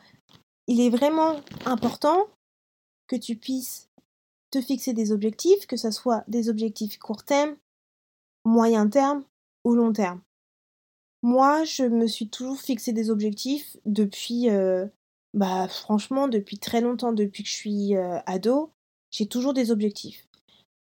il 0.68 0.80
est 0.80 0.90
vraiment 0.90 1.36
important 1.64 2.26
que 3.08 3.16
tu 3.16 3.36
puisses 3.36 3.88
te 4.50 4.60
fixer 4.60 4.92
des 4.92 5.12
objectifs, 5.12 5.66
que 5.66 5.76
ce 5.76 5.90
soit 5.90 6.24
des 6.28 6.48
objectifs 6.48 6.98
court 6.98 7.24
terme, 7.24 7.56
moyen 8.44 8.88
terme 8.88 9.24
ou 9.64 9.74
long 9.74 9.92
terme. 9.92 10.20
Moi, 11.22 11.64
je 11.64 11.82
me 11.82 12.06
suis 12.06 12.28
toujours 12.28 12.60
fixé 12.60 12.92
des 12.92 13.10
objectifs 13.10 13.76
depuis, 13.84 14.50
euh, 14.50 14.86
bah 15.34 15.66
franchement, 15.68 16.28
depuis 16.28 16.58
très 16.58 16.80
longtemps, 16.80 17.12
depuis 17.12 17.42
que 17.42 17.48
je 17.48 17.54
suis 17.54 17.96
euh, 17.96 18.18
ado, 18.26 18.70
j'ai 19.10 19.26
toujours 19.26 19.52
des 19.52 19.70
objectifs. 19.70 20.28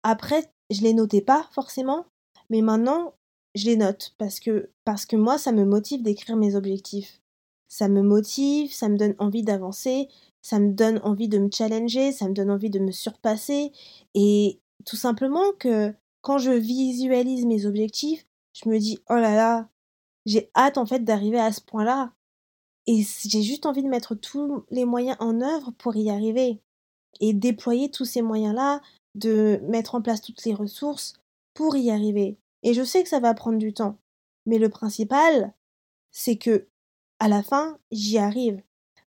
Après, 0.03 0.51
je 0.69 0.81
les 0.81 0.93
notais 0.93 1.21
pas 1.21 1.47
forcément, 1.53 2.05
mais 2.49 2.61
maintenant, 2.61 3.13
je 3.55 3.65
les 3.65 3.77
note 3.77 4.13
parce 4.17 4.39
que 4.39 4.69
parce 4.83 5.05
que 5.05 5.15
moi, 5.15 5.37
ça 5.37 5.51
me 5.51 5.65
motive 5.65 6.03
d'écrire 6.03 6.35
mes 6.35 6.55
objectifs. 6.55 7.21
Ça 7.69 7.87
me 7.87 8.01
motive, 8.01 8.73
ça 8.73 8.89
me 8.89 8.97
donne 8.97 9.15
envie 9.19 9.43
d'avancer, 9.43 10.09
ça 10.41 10.59
me 10.59 10.73
donne 10.73 10.99
envie 11.03 11.29
de 11.29 11.37
me 11.39 11.49
challenger, 11.51 12.11
ça 12.11 12.27
me 12.27 12.33
donne 12.33 12.51
envie 12.51 12.69
de 12.69 12.79
me 12.79 12.91
surpasser 12.91 13.71
et 14.13 14.59
tout 14.85 14.97
simplement 14.97 15.51
que 15.59 15.93
quand 16.21 16.37
je 16.37 16.51
visualise 16.51 17.45
mes 17.45 17.65
objectifs, 17.65 18.25
je 18.53 18.67
me 18.67 18.77
dis 18.77 18.99
oh 19.09 19.15
là 19.15 19.35
là, 19.35 19.69
j'ai 20.25 20.49
hâte 20.55 20.77
en 20.77 20.85
fait 20.85 21.03
d'arriver 21.03 21.39
à 21.39 21.51
ce 21.51 21.61
point-là 21.61 22.11
et 22.87 23.05
j'ai 23.25 23.43
juste 23.43 23.65
envie 23.65 23.83
de 23.83 23.87
mettre 23.87 24.15
tous 24.15 24.65
les 24.71 24.85
moyens 24.85 25.17
en 25.19 25.41
œuvre 25.41 25.71
pour 25.77 25.95
y 25.95 26.09
arriver 26.09 26.59
et 27.19 27.33
déployer 27.33 27.91
tous 27.91 28.05
ces 28.05 28.21
moyens-là, 28.21 28.81
de 29.15 29.59
mettre 29.63 29.95
en 29.95 30.01
place 30.01 30.21
toutes 30.21 30.43
les 30.45 30.53
ressources 30.53 31.13
pour 31.53 31.75
y 31.75 31.91
arriver. 31.91 32.37
Et 32.63 32.73
je 32.73 32.83
sais 32.83 33.03
que 33.03 33.09
ça 33.09 33.19
va 33.19 33.33
prendre 33.33 33.57
du 33.57 33.73
temps, 33.73 33.97
mais 34.45 34.57
le 34.57 34.69
principal, 34.69 35.53
c'est 36.11 36.37
que 36.37 36.67
à 37.19 37.27
la 37.27 37.43
fin, 37.43 37.77
j'y 37.91 38.17
arrive. 38.17 38.61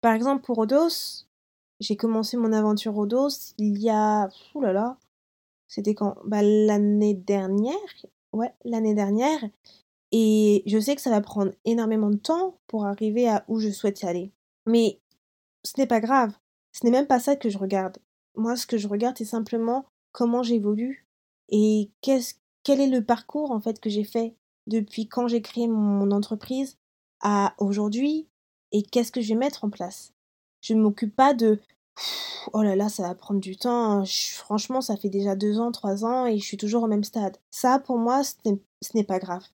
Par 0.00 0.14
exemple, 0.14 0.42
pour 0.44 0.58
Odos, 0.58 1.26
j'ai 1.80 1.96
commencé 1.96 2.36
mon 2.36 2.52
aventure 2.52 2.96
Odos 2.96 3.54
il 3.58 3.78
y 3.78 3.90
a. 3.90 4.28
Ouh 4.54 4.60
là 4.60 4.72
là. 4.72 4.98
C'était 5.68 5.94
quand? 5.94 6.16
Bah, 6.24 6.42
L'année 6.42 7.14
dernière. 7.14 7.74
Ouais, 8.32 8.52
l'année 8.64 8.94
dernière. 8.94 9.44
Et 10.12 10.62
je 10.66 10.78
sais 10.78 10.94
que 10.94 11.02
ça 11.02 11.10
va 11.10 11.20
prendre 11.20 11.52
énormément 11.64 12.10
de 12.10 12.16
temps 12.16 12.58
pour 12.68 12.86
arriver 12.86 13.28
à 13.28 13.44
où 13.48 13.58
je 13.58 13.70
souhaite 13.70 14.04
aller. 14.04 14.30
Mais 14.66 15.00
ce 15.64 15.72
n'est 15.78 15.86
pas 15.86 16.00
grave. 16.00 16.32
Ce 16.72 16.84
n'est 16.84 16.92
même 16.92 17.06
pas 17.06 17.20
ça 17.20 17.36
que 17.36 17.50
je 17.50 17.58
regarde. 17.58 17.98
Moi, 18.36 18.56
ce 18.56 18.66
que 18.66 18.78
je 18.78 18.88
regarde, 18.88 19.16
c'est 19.18 19.24
simplement 19.24 19.86
comment 20.12 20.42
j'évolue 20.42 21.06
et 21.48 21.90
qu'est-ce, 22.00 22.34
quel 22.62 22.80
est 22.80 22.88
le 22.88 23.04
parcours 23.04 23.50
en 23.50 23.60
fait 23.60 23.80
que 23.80 23.90
j'ai 23.90 24.04
fait 24.04 24.34
depuis 24.66 25.08
quand 25.08 25.28
j'ai 25.28 25.42
créé 25.42 25.68
mon 25.68 26.10
entreprise 26.10 26.76
à 27.20 27.54
aujourd'hui 27.58 28.28
et 28.72 28.82
qu'est-ce 28.82 29.12
que 29.12 29.20
je 29.20 29.28
vais 29.28 29.38
mettre 29.38 29.64
en 29.64 29.70
place? 29.70 30.12
Je 30.60 30.74
ne 30.74 30.82
m'occupe 30.82 31.14
pas 31.14 31.34
de 31.34 31.60
oh 32.52 32.62
là 32.62 32.76
là, 32.76 32.88
ça 32.88 33.02
va 33.02 33.14
prendre 33.14 33.40
du 33.40 33.56
temps. 33.56 34.04
franchement, 34.34 34.80
ça 34.80 34.96
fait 34.96 35.08
déjà 35.08 35.36
deux 35.36 35.58
ans, 35.58 35.72
trois 35.72 36.04
ans 36.04 36.26
et 36.26 36.38
je 36.38 36.44
suis 36.44 36.56
toujours 36.56 36.82
au 36.84 36.88
même 36.88 37.04
stade. 37.04 37.38
Ça, 37.50 37.78
pour 37.78 37.98
moi, 37.98 38.22
ce 38.24 38.34
n'est 38.94 39.04
pas 39.04 39.18
grave. 39.18 39.44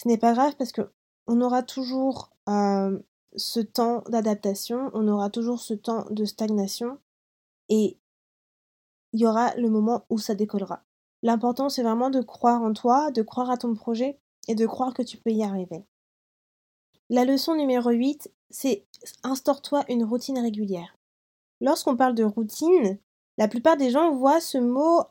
Ce 0.00 0.08
n'est 0.08 0.18
pas 0.18 0.32
grave 0.32 0.54
parce 0.56 0.72
que 0.72 0.82
on 1.26 1.40
aura 1.40 1.62
toujours 1.62 2.30
euh, 2.48 2.98
ce 3.36 3.60
temps 3.60 4.02
d'adaptation, 4.08 4.90
on 4.92 5.08
aura 5.08 5.30
toujours 5.30 5.60
ce 5.60 5.74
temps 5.74 6.06
de 6.10 6.24
stagnation 6.24 6.98
et 7.68 7.98
il 9.12 9.20
y 9.20 9.26
aura 9.26 9.54
le 9.54 9.70
moment 9.70 10.04
où 10.10 10.18
ça 10.18 10.34
décollera. 10.34 10.82
L'important, 11.22 11.68
c'est 11.68 11.82
vraiment 11.82 12.10
de 12.10 12.20
croire 12.20 12.62
en 12.62 12.72
toi, 12.74 13.10
de 13.10 13.22
croire 13.22 13.50
à 13.50 13.56
ton 13.56 13.74
projet 13.74 14.18
et 14.48 14.54
de 14.54 14.66
croire 14.66 14.92
que 14.92 15.02
tu 15.02 15.16
peux 15.16 15.30
y 15.30 15.42
arriver. 15.42 15.84
La 17.14 17.24
leçon 17.24 17.54
numéro 17.54 17.90
8, 17.90 18.28
c'est 18.50 18.86
instaure-toi 19.22 19.84
une 19.88 20.02
routine 20.02 20.40
régulière. 20.40 20.98
Lorsqu'on 21.60 21.96
parle 21.96 22.16
de 22.16 22.24
routine, 22.24 22.98
la 23.38 23.46
plupart 23.46 23.76
des 23.76 23.92
gens 23.92 24.10
voient 24.16 24.40
ce 24.40 24.58
mot 24.58 25.04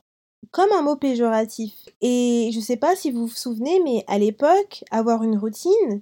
comme 0.51 0.73
un 0.73 0.81
mot 0.81 0.97
péjoratif. 0.97 1.71
Et 2.01 2.49
je 2.51 2.57
ne 2.57 2.61
sais 2.61 2.75
pas 2.75 2.97
si 2.97 3.09
vous 3.09 3.27
vous 3.27 3.33
souvenez, 3.33 3.79
mais 3.85 4.03
à 4.07 4.17
l'époque, 4.17 4.83
avoir 4.91 5.23
une 5.23 5.37
routine, 5.37 6.01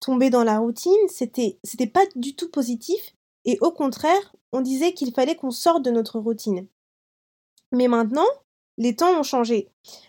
tomber 0.00 0.28
dans 0.28 0.44
la 0.44 0.58
routine, 0.58 1.08
c'était 1.08 1.58
c'était 1.64 1.86
pas 1.86 2.04
du 2.14 2.36
tout 2.36 2.50
positif 2.50 3.14
et 3.46 3.56
au 3.62 3.70
contraire, 3.70 4.36
on 4.52 4.60
disait 4.60 4.92
qu'il 4.92 5.14
fallait 5.14 5.36
qu'on 5.36 5.50
sorte 5.50 5.82
de 5.82 5.90
notre 5.90 6.18
routine. 6.18 6.66
Mais 7.72 7.88
maintenant, 7.88 8.28
les 8.78 8.96
temps 8.96 9.18
ont 9.18 9.22
changé. 9.22 9.68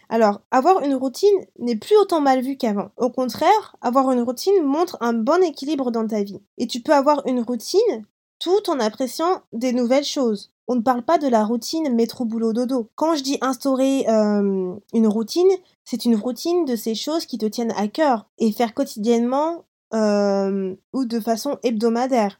Alors, 0.09 0.41
avoir 0.51 0.83
une 0.83 0.95
routine 0.95 1.45
n'est 1.59 1.75
plus 1.75 1.97
autant 1.97 2.21
mal 2.21 2.41
vu 2.41 2.57
qu'avant. 2.57 2.91
Au 2.97 3.09
contraire, 3.09 3.75
avoir 3.81 4.11
une 4.11 4.21
routine 4.21 4.63
montre 4.63 4.97
un 5.01 5.13
bon 5.13 5.43
équilibre 5.43 5.91
dans 5.91 6.07
ta 6.07 6.23
vie. 6.23 6.41
Et 6.57 6.67
tu 6.67 6.81
peux 6.81 6.93
avoir 6.93 7.25
une 7.25 7.41
routine 7.41 8.05
tout 8.39 8.69
en 8.69 8.79
appréciant 8.79 9.41
des 9.53 9.73
nouvelles 9.73 10.03
choses. 10.03 10.51
On 10.67 10.75
ne 10.75 10.81
parle 10.81 11.03
pas 11.03 11.17
de 11.17 11.27
la 11.27 11.43
routine 11.43 11.93
métro 11.93 12.25
boulot 12.25 12.53
dodo. 12.53 12.89
Quand 12.95 13.15
je 13.15 13.23
dis 13.23 13.37
instaurer 13.41 14.05
euh, 14.07 14.73
une 14.93 15.07
routine, 15.07 15.49
c'est 15.83 16.05
une 16.05 16.15
routine 16.15 16.65
de 16.65 16.75
ces 16.75 16.95
choses 16.95 17.25
qui 17.25 17.37
te 17.37 17.45
tiennent 17.45 17.73
à 17.75 17.87
cœur 17.87 18.27
et 18.37 18.51
faire 18.51 18.73
quotidiennement 18.73 19.65
euh, 19.93 20.75
ou 20.93 21.05
de 21.05 21.19
façon 21.19 21.57
hebdomadaire, 21.63 22.39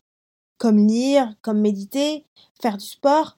comme 0.57 0.77
lire, 0.77 1.35
comme 1.41 1.59
méditer, 1.59 2.25
faire 2.61 2.77
du 2.77 2.85
sport, 2.85 3.37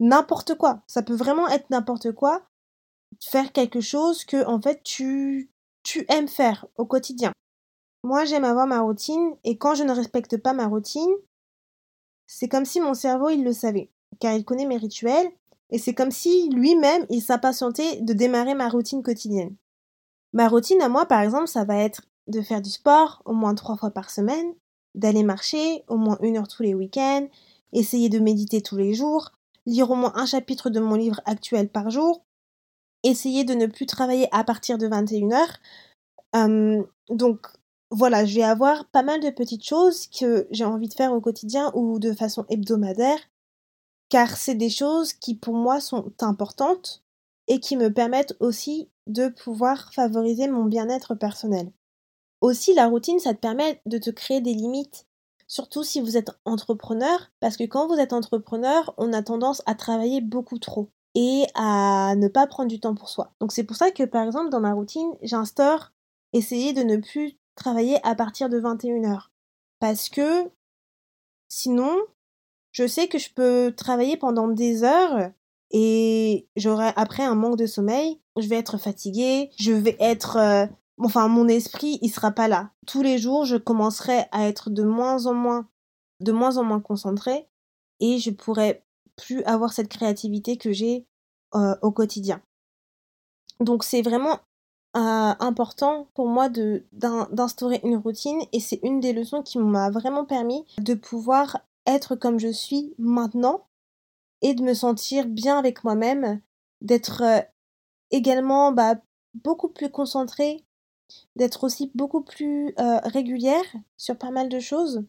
n'importe 0.00 0.54
quoi. 0.56 0.82
Ça 0.86 1.02
peut 1.02 1.14
vraiment 1.14 1.48
être 1.48 1.70
n'importe 1.70 2.12
quoi. 2.12 2.42
Faire 3.22 3.52
quelque 3.52 3.80
chose 3.80 4.24
que, 4.24 4.44
en 4.46 4.60
fait, 4.60 4.82
tu, 4.82 5.50
tu 5.82 6.04
aimes 6.08 6.28
faire 6.28 6.66
au 6.76 6.86
quotidien. 6.86 7.32
Moi, 8.02 8.24
j'aime 8.24 8.44
avoir 8.44 8.66
ma 8.66 8.80
routine 8.80 9.36
et 9.44 9.58
quand 9.58 9.74
je 9.74 9.82
ne 9.82 9.92
respecte 9.92 10.36
pas 10.36 10.52
ma 10.52 10.66
routine, 10.66 11.12
c'est 12.26 12.48
comme 12.48 12.64
si 12.64 12.80
mon 12.80 12.94
cerveau, 12.94 13.30
il 13.30 13.44
le 13.44 13.52
savait, 13.52 13.90
car 14.20 14.34
il 14.34 14.44
connaît 14.44 14.66
mes 14.66 14.76
rituels 14.76 15.30
et 15.70 15.78
c'est 15.78 15.94
comme 15.94 16.10
si 16.10 16.48
lui-même, 16.50 17.06
il 17.10 17.20
s'impatientait 17.20 18.00
de 18.00 18.12
démarrer 18.12 18.54
ma 18.54 18.68
routine 18.68 19.02
quotidienne. 19.02 19.56
Ma 20.32 20.48
routine 20.48 20.80
à 20.82 20.88
moi, 20.88 21.06
par 21.06 21.20
exemple, 21.20 21.48
ça 21.48 21.64
va 21.64 21.76
être 21.78 22.02
de 22.28 22.42
faire 22.42 22.62
du 22.62 22.70
sport 22.70 23.22
au 23.24 23.32
moins 23.32 23.54
trois 23.54 23.76
fois 23.76 23.90
par 23.90 24.10
semaine, 24.10 24.54
d'aller 24.94 25.22
marcher 25.22 25.84
au 25.88 25.96
moins 25.96 26.18
une 26.22 26.36
heure 26.36 26.48
tous 26.48 26.62
les 26.62 26.74
week-ends, 26.74 27.26
essayer 27.72 28.08
de 28.08 28.18
méditer 28.18 28.62
tous 28.62 28.76
les 28.76 28.94
jours, 28.94 29.32
lire 29.66 29.90
au 29.90 29.94
moins 29.94 30.12
un 30.14 30.26
chapitre 30.26 30.70
de 30.70 30.80
mon 30.80 30.94
livre 30.94 31.20
actuel 31.24 31.68
par 31.68 31.90
jour, 31.90 32.24
essayer 33.02 33.44
de 33.44 33.54
ne 33.54 33.66
plus 33.66 33.86
travailler 33.86 34.28
à 34.32 34.44
partir 34.44 34.78
de 34.78 34.88
21h. 34.88 35.46
donc 37.10 37.46
voilà, 37.90 38.24
je 38.24 38.34
vais 38.34 38.42
avoir 38.42 38.86
pas 38.86 39.02
mal 39.02 39.20
de 39.20 39.30
petites 39.30 39.64
choses 39.64 40.08
que 40.08 40.48
j'ai 40.50 40.64
envie 40.64 40.88
de 40.88 40.94
faire 40.94 41.12
au 41.12 41.20
quotidien 41.20 41.70
ou 41.74 41.98
de 42.00 42.12
façon 42.12 42.44
hebdomadaire, 42.48 43.20
car 44.08 44.36
c'est 44.36 44.56
des 44.56 44.70
choses 44.70 45.12
qui 45.12 45.36
pour 45.36 45.54
moi 45.54 45.80
sont 45.80 46.12
importantes 46.20 47.04
et 47.48 47.60
qui 47.60 47.76
me 47.76 47.92
permettent 47.92 48.36
aussi 48.40 48.88
de 49.06 49.28
pouvoir 49.28 49.92
favoriser 49.92 50.48
mon 50.48 50.64
bien-être 50.64 51.14
personnel. 51.14 51.70
Aussi, 52.40 52.74
la 52.74 52.88
routine, 52.88 53.20
ça 53.20 53.34
te 53.34 53.40
permet 53.40 53.80
de 53.86 53.98
te 53.98 54.10
créer 54.10 54.40
des 54.40 54.54
limites 54.54 55.06
surtout 55.46 55.82
si 55.82 56.00
vous 56.00 56.16
êtes 56.16 56.30
entrepreneur, 56.44 57.30
parce 57.40 57.56
que 57.56 57.64
quand 57.64 57.86
vous 57.86 57.98
êtes 57.98 58.12
entrepreneur, 58.12 58.94
on 58.98 59.12
a 59.12 59.22
tendance 59.22 59.62
à 59.66 59.74
travailler 59.74 60.20
beaucoup 60.20 60.58
trop 60.58 60.90
et 61.14 61.46
à 61.54 62.14
ne 62.16 62.28
pas 62.28 62.46
prendre 62.46 62.68
du 62.68 62.80
temps 62.80 62.94
pour 62.94 63.08
soi. 63.08 63.32
Donc 63.40 63.52
c'est 63.52 63.64
pour 63.64 63.76
ça 63.76 63.90
que 63.90 64.02
par 64.02 64.24
exemple 64.24 64.50
dans 64.50 64.60
ma 64.60 64.72
routine, 64.72 65.10
j'instaure 65.22 65.92
essayer 66.32 66.72
de 66.72 66.82
ne 66.82 66.96
plus 66.96 67.38
travailler 67.54 67.98
à 68.06 68.14
partir 68.14 68.48
de 68.48 68.60
21h. 68.60 69.28
Parce 69.78 70.08
que 70.08 70.50
sinon, 71.48 71.96
je 72.72 72.86
sais 72.86 73.08
que 73.08 73.18
je 73.18 73.32
peux 73.32 73.72
travailler 73.74 74.16
pendant 74.16 74.48
des 74.48 74.84
heures 74.84 75.30
et 75.70 76.46
j'aurai 76.56 76.92
après 76.96 77.24
un 77.24 77.34
manque 77.34 77.58
de 77.58 77.66
sommeil, 77.66 78.20
je 78.36 78.48
vais 78.48 78.56
être 78.56 78.78
fatiguée, 78.78 79.50
je 79.58 79.72
vais 79.72 79.96
être 79.98 80.36
euh, 80.36 80.66
enfin 80.98 81.28
mon 81.28 81.48
esprit 81.48 81.98
il 82.02 82.10
sera 82.10 82.30
pas 82.30 82.48
là. 82.48 82.70
Tous 82.86 83.02
les 83.02 83.18
jours, 83.18 83.44
je 83.44 83.56
commencerai 83.56 84.24
à 84.32 84.48
être 84.48 84.70
de 84.70 84.82
moins 84.82 85.26
en 85.26 85.34
moins 85.34 85.68
de 86.20 86.32
moins 86.32 86.56
en 86.56 86.64
moins 86.64 86.80
concentrée 86.80 87.48
et 88.00 88.18
je 88.18 88.30
pourrai 88.30 88.84
plus 89.16 89.42
avoir 89.44 89.72
cette 89.72 89.88
créativité 89.88 90.56
que 90.56 90.72
j'ai 90.72 91.06
euh, 91.54 91.74
au 91.82 91.90
quotidien. 91.90 92.40
Donc 93.60 93.84
c'est 93.84 94.02
vraiment 94.02 94.40
important 94.94 96.08
pour 96.14 96.26
moi 96.26 96.48
d'instaurer 96.48 97.80
une 97.84 97.96
routine 97.96 98.40
et 98.52 98.60
c'est 98.60 98.80
une 98.82 99.00
des 99.00 99.12
leçons 99.12 99.42
qui 99.42 99.58
m'a 99.58 99.90
vraiment 99.90 100.24
permis 100.24 100.64
de 100.78 100.94
pouvoir 100.94 101.58
être 101.84 102.16
comme 102.16 102.38
je 102.38 102.50
suis 102.50 102.94
maintenant 102.98 103.66
et 104.42 104.54
de 104.54 104.62
me 104.62 104.74
sentir 104.74 105.26
bien 105.26 105.58
avec 105.58 105.84
moi-même, 105.84 106.40
d'être 106.80 107.22
également 108.10 108.72
bah, 108.72 108.94
beaucoup 109.34 109.68
plus 109.68 109.90
concentrée, 109.90 110.64
d'être 111.36 111.64
aussi 111.64 111.90
beaucoup 111.94 112.22
plus 112.22 112.74
régulière 112.76 113.64
sur 113.96 114.16
pas 114.16 114.30
mal 114.30 114.48
de 114.48 114.60
choses 114.60 115.04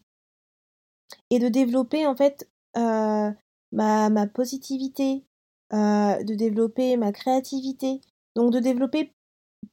et 1.29 1.39
de 1.39 1.47
développer 1.47 2.05
en 2.05 2.15
fait 2.15 2.49
ma, 2.75 4.27
positivité, 4.33 5.23
de 5.71 6.35
développer 6.35 6.97
ma 6.97 7.11
créativité, 7.11 8.01
donc 8.35 8.51
de 8.51 8.59
développer 8.59 9.13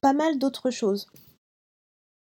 pas 0.01 0.13
mal 0.13 0.39
d'autres 0.39 0.71
choses. 0.71 1.07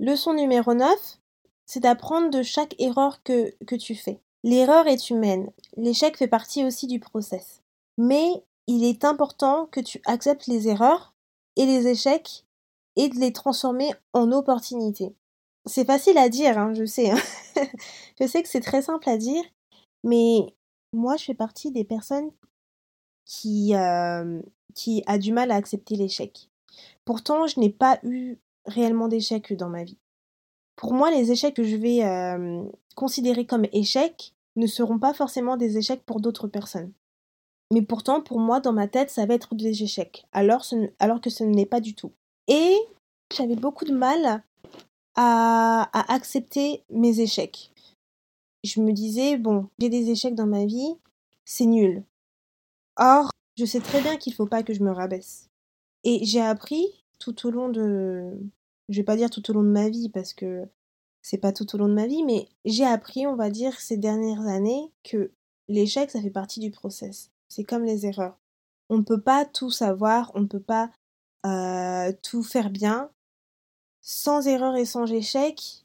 Leçon 0.00 0.34
numéro 0.34 0.74
9, 0.74 1.18
c'est 1.66 1.80
d'apprendre 1.80 2.30
de 2.30 2.42
chaque 2.42 2.74
erreur 2.78 3.22
que, 3.22 3.54
que 3.64 3.76
tu 3.76 3.94
fais. 3.94 4.20
L'erreur 4.42 4.86
est 4.86 5.08
humaine, 5.08 5.50
l'échec 5.76 6.18
fait 6.18 6.28
partie 6.28 6.64
aussi 6.64 6.86
du 6.86 7.00
process. 7.00 7.62
Mais 7.96 8.44
il 8.66 8.84
est 8.84 9.04
important 9.04 9.66
que 9.66 9.80
tu 9.80 10.00
acceptes 10.04 10.46
les 10.46 10.68
erreurs 10.68 11.14
et 11.56 11.64
les 11.64 11.86
échecs 11.86 12.43
et 12.96 13.08
de 13.08 13.16
les 13.18 13.32
transformer 13.32 13.90
en 14.12 14.32
opportunités. 14.32 15.14
C'est 15.66 15.86
facile 15.86 16.18
à 16.18 16.28
dire, 16.28 16.58
hein, 16.58 16.72
je 16.74 16.84
sais. 16.84 17.10
Hein. 17.10 17.18
je 18.20 18.26
sais 18.26 18.42
que 18.42 18.48
c'est 18.48 18.60
très 18.60 18.82
simple 18.82 19.08
à 19.08 19.16
dire, 19.16 19.42
mais 20.02 20.54
moi 20.92 21.16
je 21.16 21.24
fais 21.24 21.34
partie 21.34 21.70
des 21.70 21.84
personnes 21.84 22.30
qui, 23.24 23.74
euh, 23.74 24.40
a 25.06 25.18
du 25.18 25.32
mal 25.32 25.50
à 25.50 25.56
accepter 25.56 25.96
l'échec. 25.96 26.50
Pourtant, 27.04 27.46
je 27.46 27.60
n'ai 27.60 27.70
pas 27.70 27.98
eu 28.02 28.36
réellement 28.66 29.08
d'échecs 29.08 29.52
dans 29.54 29.68
ma 29.68 29.84
vie. 29.84 29.98
Pour 30.76 30.92
moi, 30.92 31.10
les 31.10 31.30
échecs 31.30 31.54
que 31.54 31.62
je 31.62 31.76
vais 31.76 32.02
considérer 32.96 33.46
comme 33.46 33.66
échecs 33.72 34.34
ne 34.56 34.66
seront 34.66 34.98
pas 34.98 35.14
forcément 35.14 35.56
des 35.56 35.78
échecs 35.78 36.04
pour 36.04 36.20
d'autres 36.20 36.48
personnes. 36.48 36.92
Mais 37.72 37.82
pourtant, 37.82 38.20
pour 38.20 38.38
moi, 38.38 38.60
dans 38.60 38.72
ma 38.72 38.88
tête, 38.88 39.10
ça 39.10 39.26
va 39.26 39.34
être 39.34 39.54
des 39.54 39.82
échecs, 39.82 40.26
alors, 40.32 40.64
alors 40.98 41.20
que 41.20 41.30
ce 41.30 41.44
n'est 41.44 41.66
pas 41.66 41.80
du 41.80 41.94
tout. 41.94 42.12
Et 42.48 42.76
j'avais 43.32 43.56
beaucoup 43.56 43.84
de 43.84 43.94
mal 43.94 44.42
à, 45.16 45.90
accepter 46.12 46.82
mes 46.90 47.20
échecs. 47.20 47.70
Je 48.62 48.80
me 48.80 48.92
disais, 48.92 49.36
bon, 49.36 49.68
j'ai 49.78 49.88
des 49.88 50.10
échecs 50.10 50.34
dans 50.34 50.46
ma 50.46 50.64
vie, 50.64 50.94
c'est 51.44 51.66
nul. 51.66 52.02
Or, 52.96 53.30
je 53.56 53.64
sais 53.64 53.80
très 53.80 54.00
bien 54.00 54.16
qu'il 54.16 54.32
ne 54.32 54.36
faut 54.36 54.46
pas 54.46 54.62
que 54.62 54.74
je 54.74 54.82
me 54.82 54.90
rabaisse. 54.90 55.50
Et 56.04 56.24
j'ai 56.24 56.40
appris 56.40 56.86
tout 57.18 57.46
au 57.46 57.50
long 57.50 57.68
de. 57.68 58.32
Je 58.88 58.96
vais 58.96 59.04
pas 59.04 59.16
dire 59.16 59.30
tout 59.30 59.50
au 59.50 59.54
long 59.54 59.62
de 59.62 59.68
ma 59.68 59.88
vie 59.88 60.08
parce 60.08 60.34
que 60.34 60.66
c'est 61.22 61.38
pas 61.38 61.52
tout 61.52 61.74
au 61.74 61.78
long 61.78 61.88
de 61.88 61.94
ma 61.94 62.06
vie, 62.06 62.22
mais 62.22 62.48
j'ai 62.66 62.84
appris, 62.84 63.26
on 63.26 63.36
va 63.36 63.50
dire, 63.50 63.80
ces 63.80 63.96
dernières 63.96 64.46
années 64.46 64.92
que 65.02 65.30
l'échec, 65.68 66.10
ça 66.10 66.20
fait 66.20 66.30
partie 66.30 66.60
du 66.60 66.70
process. 66.70 67.30
C'est 67.48 67.64
comme 67.64 67.84
les 67.84 68.06
erreurs. 68.06 68.38
On 68.90 68.98
ne 68.98 69.02
peut 69.02 69.20
pas 69.20 69.46
tout 69.46 69.70
savoir, 69.70 70.30
on 70.34 70.40
ne 70.40 70.46
peut 70.46 70.60
pas 70.60 70.90
euh, 71.44 72.12
tout 72.22 72.42
faire 72.42 72.70
bien. 72.70 73.10
Sans 74.00 74.46
erreur 74.46 74.76
et 74.76 74.84
sans 74.84 75.10
échec, 75.10 75.84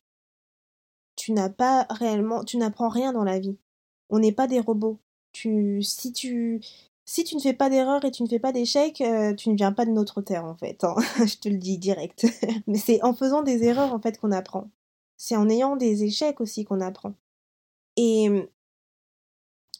tu 1.15 1.31
n'as 1.31 1.49
pas 1.49 1.85
réellement, 1.89 2.43
tu 2.43 2.57
n'apprends 2.57 2.89
rien 2.89 3.13
dans 3.13 3.23
la 3.23 3.39
vie. 3.39 3.57
On 4.09 4.19
n'est 4.19 4.31
pas 4.31 4.47
des 4.47 4.59
robots. 4.59 4.99
Tu, 5.31 5.81
si 5.83 6.11
tu, 6.11 6.61
si 7.05 7.23
tu 7.23 7.35
ne 7.35 7.41
fais 7.41 7.53
pas 7.53 7.69
d'erreur 7.69 8.03
et 8.05 8.11
tu 8.11 8.23
ne 8.23 8.27
fais 8.27 8.39
pas 8.39 8.51
d'échec, 8.51 9.01
euh, 9.01 9.33
tu 9.33 9.49
ne 9.49 9.55
viens 9.55 9.71
pas 9.71 9.85
de 9.85 9.91
notre 9.91 10.21
terre 10.21 10.45
en 10.45 10.55
fait. 10.55 10.83
Hein. 10.83 10.95
Je 11.25 11.37
te 11.37 11.49
le 11.49 11.57
dis 11.57 11.77
direct. 11.77 12.25
Mais 12.67 12.77
c'est 12.77 13.03
en 13.03 13.13
faisant 13.13 13.41
des 13.41 13.63
erreurs 13.63 13.93
en 13.93 13.99
fait 13.99 14.19
qu'on 14.19 14.31
apprend. 14.31 14.69
C'est 15.17 15.35
en 15.35 15.49
ayant 15.49 15.75
des 15.75 16.03
échecs 16.03 16.41
aussi 16.41 16.65
qu'on 16.65 16.81
apprend. 16.81 17.13
Et, 17.97 18.49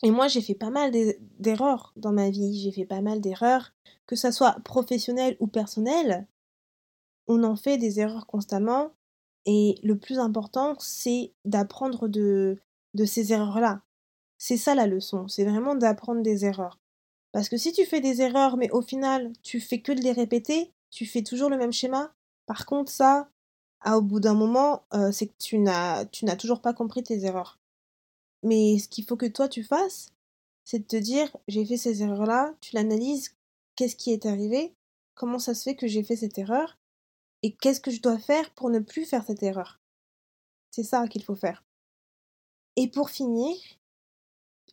et 0.04 0.12
moi 0.12 0.28
j'ai 0.28 0.42
fait 0.42 0.56
pas 0.56 0.70
mal 0.70 0.92
d'erreurs 1.40 1.94
dans 1.96 2.12
ma 2.12 2.30
vie. 2.30 2.60
J'ai 2.60 2.72
fait 2.72 2.86
pas 2.86 3.02
mal 3.02 3.22
d'erreurs, 3.22 3.74
que 4.06 4.16
ça 4.16 4.32
soit 4.32 4.58
professionnel 4.64 5.36
ou 5.40 5.48
personnel. 5.48 6.28
On 7.28 7.44
en 7.44 7.56
fait 7.56 7.78
des 7.78 8.00
erreurs 8.00 8.28
constamment. 8.28 8.92
Et 9.46 9.76
le 9.84 9.98
plus 9.98 10.20
important, 10.20 10.76
c'est 10.80 11.34
d'apprendre 11.46 12.08
de, 12.08 12.58
de 12.94 13.06
ces 13.06 13.34
erreurs-là. 13.34 13.82
C'est 14.38 14.58
ça 14.58 14.76
la 14.76 14.88
leçon, 14.88 15.28
c'est 15.28 15.46
vraiment 15.46 15.76
d'apprendre 15.76 16.22
des 16.22 16.46
erreurs. 16.46 16.80
Parce 17.32 17.50
que 17.50 17.58
si 17.58 17.72
tu 17.72 17.86
fais 17.86 18.02
des 18.02 18.22
erreurs, 18.22 18.58
mais 18.58 18.70
au 18.72 18.82
final, 18.82 19.32
tu 19.44 19.60
fais 19.60 19.82
que 19.82 19.92
de 19.92 20.02
les 20.02 20.12
répéter, 20.12 20.72
tu 20.92 21.06
fais 21.06 21.24
toujours 21.24 21.50
le 21.50 21.58
même 21.58 21.74
schéma, 21.74 22.14
par 22.46 22.66
contre, 22.66 22.92
ça, 22.92 23.30
au 23.86 24.02
bout 24.02 24.20
d'un 24.20 24.34
moment, 24.34 24.84
euh, 24.94 25.12
c'est 25.12 25.28
que 25.28 25.38
tu 25.40 25.60
n'as 25.60 26.36
toujours 26.38 26.62
pas 26.62 26.74
compris 26.74 27.04
tes 27.04 27.26
erreurs. 27.26 27.60
Mais 28.44 28.80
ce 28.80 28.88
qu'il 28.88 29.06
faut 29.06 29.18
que 29.18 29.26
toi 29.26 29.48
tu 29.48 29.64
fasses, 29.64 30.12
c'est 30.64 30.80
de 30.80 30.86
te 30.86 30.96
dire, 30.96 31.36
j'ai 31.48 31.66
fait 31.66 31.78
ces 31.78 32.04
erreurs-là, 32.04 32.54
tu 32.62 32.76
l'analyses, 32.76 33.36
qu'est-ce 33.76 33.96
qui 33.96 34.12
est 34.12 34.26
arrivé, 34.26 34.76
comment 35.16 35.40
ça 35.40 35.54
se 35.54 35.64
fait 35.64 35.76
que 35.76 35.88
j'ai 35.88 36.04
fait 36.04 36.16
cette 36.16 36.38
erreur, 36.38 36.78
et 37.42 37.56
qu'est-ce 37.56 37.82
que 37.82 37.92
je 37.92 38.02
dois 38.02 38.20
faire 38.20 38.54
pour 38.54 38.70
ne 38.70 38.80
plus 38.80 39.06
faire 39.06 39.26
cette 39.26 39.44
erreur. 39.44 39.80
C'est 40.72 40.84
ça 40.84 41.08
qu'il 41.08 41.24
faut 41.24 41.36
faire. 41.36 41.64
Et 42.76 42.88
pour 42.88 43.10
finir, 43.10 43.56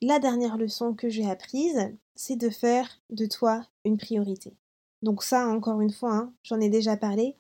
la 0.03 0.19
dernière 0.19 0.57
leçon 0.57 0.95
que 0.95 1.09
j'ai 1.09 1.29
apprise, 1.29 1.91
c'est 2.15 2.37
de 2.37 2.51
faire 2.51 3.01
de 3.11 3.27
toi 3.27 3.67
une 3.85 3.97
priorité. 3.97 4.57
Donc 5.03 5.23
ça, 5.23 5.49
encore 5.49 5.81
une 5.81 5.93
fois, 5.93 6.15
hein, 6.15 6.35
j'en 6.43 6.61
ai 6.61 6.69
déjà 6.69 6.97
parlé. 6.97 7.37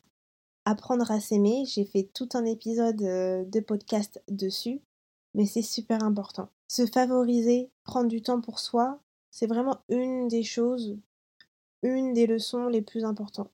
Apprendre 0.64 1.10
à 1.10 1.20
s'aimer, 1.20 1.64
j'ai 1.66 1.84
fait 1.84 2.10
tout 2.14 2.28
un 2.34 2.44
épisode 2.44 3.02
euh, 3.02 3.44
de 3.44 3.60
podcast 3.60 4.22
dessus, 4.28 4.80
mais 5.36 5.44
c'est 5.44 5.62
super 5.62 6.02
important. 6.02 6.48
Se 6.66 6.86
favoriser, 6.86 7.70
prendre 7.84 8.08
du 8.08 8.22
temps 8.22 8.40
pour 8.40 8.58
soi, 8.58 9.00
c'est 9.30 9.46
vraiment 9.46 9.82
une 9.90 10.28
des 10.28 10.42
choses, 10.42 10.96
une 11.82 12.14
des 12.14 12.26
leçons 12.26 12.68
les 12.68 12.80
plus 12.80 13.04
importantes 13.04 13.52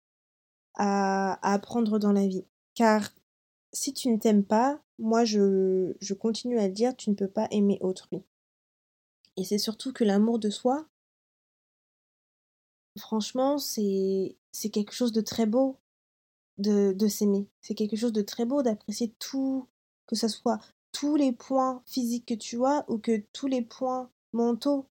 à, 0.75 1.39
apprendre 1.43 1.99
dans 1.99 2.13
la 2.13 2.29
vie. 2.29 2.45
Car 2.75 3.11
si 3.73 3.93
tu 3.93 4.09
ne 4.11 4.17
t'aimes 4.17 4.45
pas, 4.45 4.81
moi 5.01 5.25
je, 5.25 6.15
continue 6.15 6.61
à 6.61 6.69
dire, 6.69 6.97
tu 6.97 7.11
ne 7.11 7.17
peux 7.17 7.29
pas 7.29 7.49
aimer 7.51 7.79
autrui. 7.81 8.23
Et 9.37 9.43
c'est 9.43 9.59
surtout 9.59 9.93
que 9.93 10.05
l'amour 10.05 10.39
de 10.39 10.51
soi, 10.51 10.87
franchement, 12.97 13.59
c'est 13.59 14.37
c'est 14.53 14.71
quelque 14.71 14.93
chose 14.93 15.13
de 15.13 15.23
très 15.23 15.47
beau 15.47 15.79
de, 16.59 16.93
de 16.93 17.09
s'aimer. 17.09 17.49
C'est 17.61 17.75
quelque 17.75 17.97
chose 17.97 18.13
de 18.13 18.23
très 18.23 18.45
beau 18.45 18.63
d'apprécier 18.63 19.13
tout, 19.19 19.67
que 20.07 20.15
ce 20.15 20.29
soit 20.29 20.61
tous 20.93 21.17
les 21.17 21.33
points 21.33 21.83
physiques 21.87 22.27
que 22.27 22.35
tu 22.35 22.65
as 22.65 22.85
ou 22.89 22.99
que 22.99 23.25
tous 23.33 23.47
les 23.47 23.63
points 23.63 24.11
mentaux. 24.33 24.87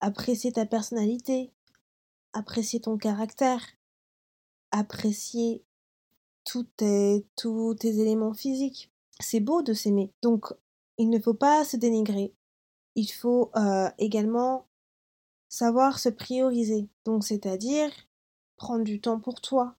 Apprécier 0.00 0.52
ta 0.52 0.66
personnalité, 0.66 1.52
apprécier 2.32 2.80
ton 2.80 2.98
caractère, 2.98 3.64
apprécier 4.70 5.64
tous 6.44 6.64
tes, 6.76 7.26
tous 7.36 7.74
tes 7.74 8.00
éléments 8.00 8.34
physiques. 8.34 8.92
C'est 9.20 9.40
beau 9.40 9.62
de 9.62 9.72
s'aimer. 9.72 10.12
Donc, 10.22 10.52
il 10.98 11.08
ne 11.08 11.18
faut 11.18 11.34
pas 11.34 11.64
se 11.64 11.76
dénigrer 11.76 12.34
il 12.96 13.12
faut 13.12 13.52
également 13.98 14.66
savoir 15.48 16.00
se 16.00 16.08
prioriser. 16.08 16.88
Donc, 17.04 17.24
c'est-à-dire 17.24 17.92
prendre 18.56 18.84
du 18.84 19.00
temps 19.00 19.20
pour 19.20 19.40
toi, 19.40 19.76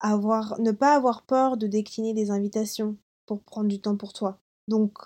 avoir, 0.00 0.60
ne 0.60 0.72
pas 0.72 0.94
avoir 0.94 1.24
peur 1.24 1.56
de 1.56 1.68
décliner 1.68 2.12
des 2.12 2.30
invitations 2.30 2.98
pour 3.28 3.42
prendre 3.42 3.68
du 3.68 3.80
temps 3.80 3.96
pour 3.96 4.12
toi. 4.12 4.40
Donc, 4.66 4.98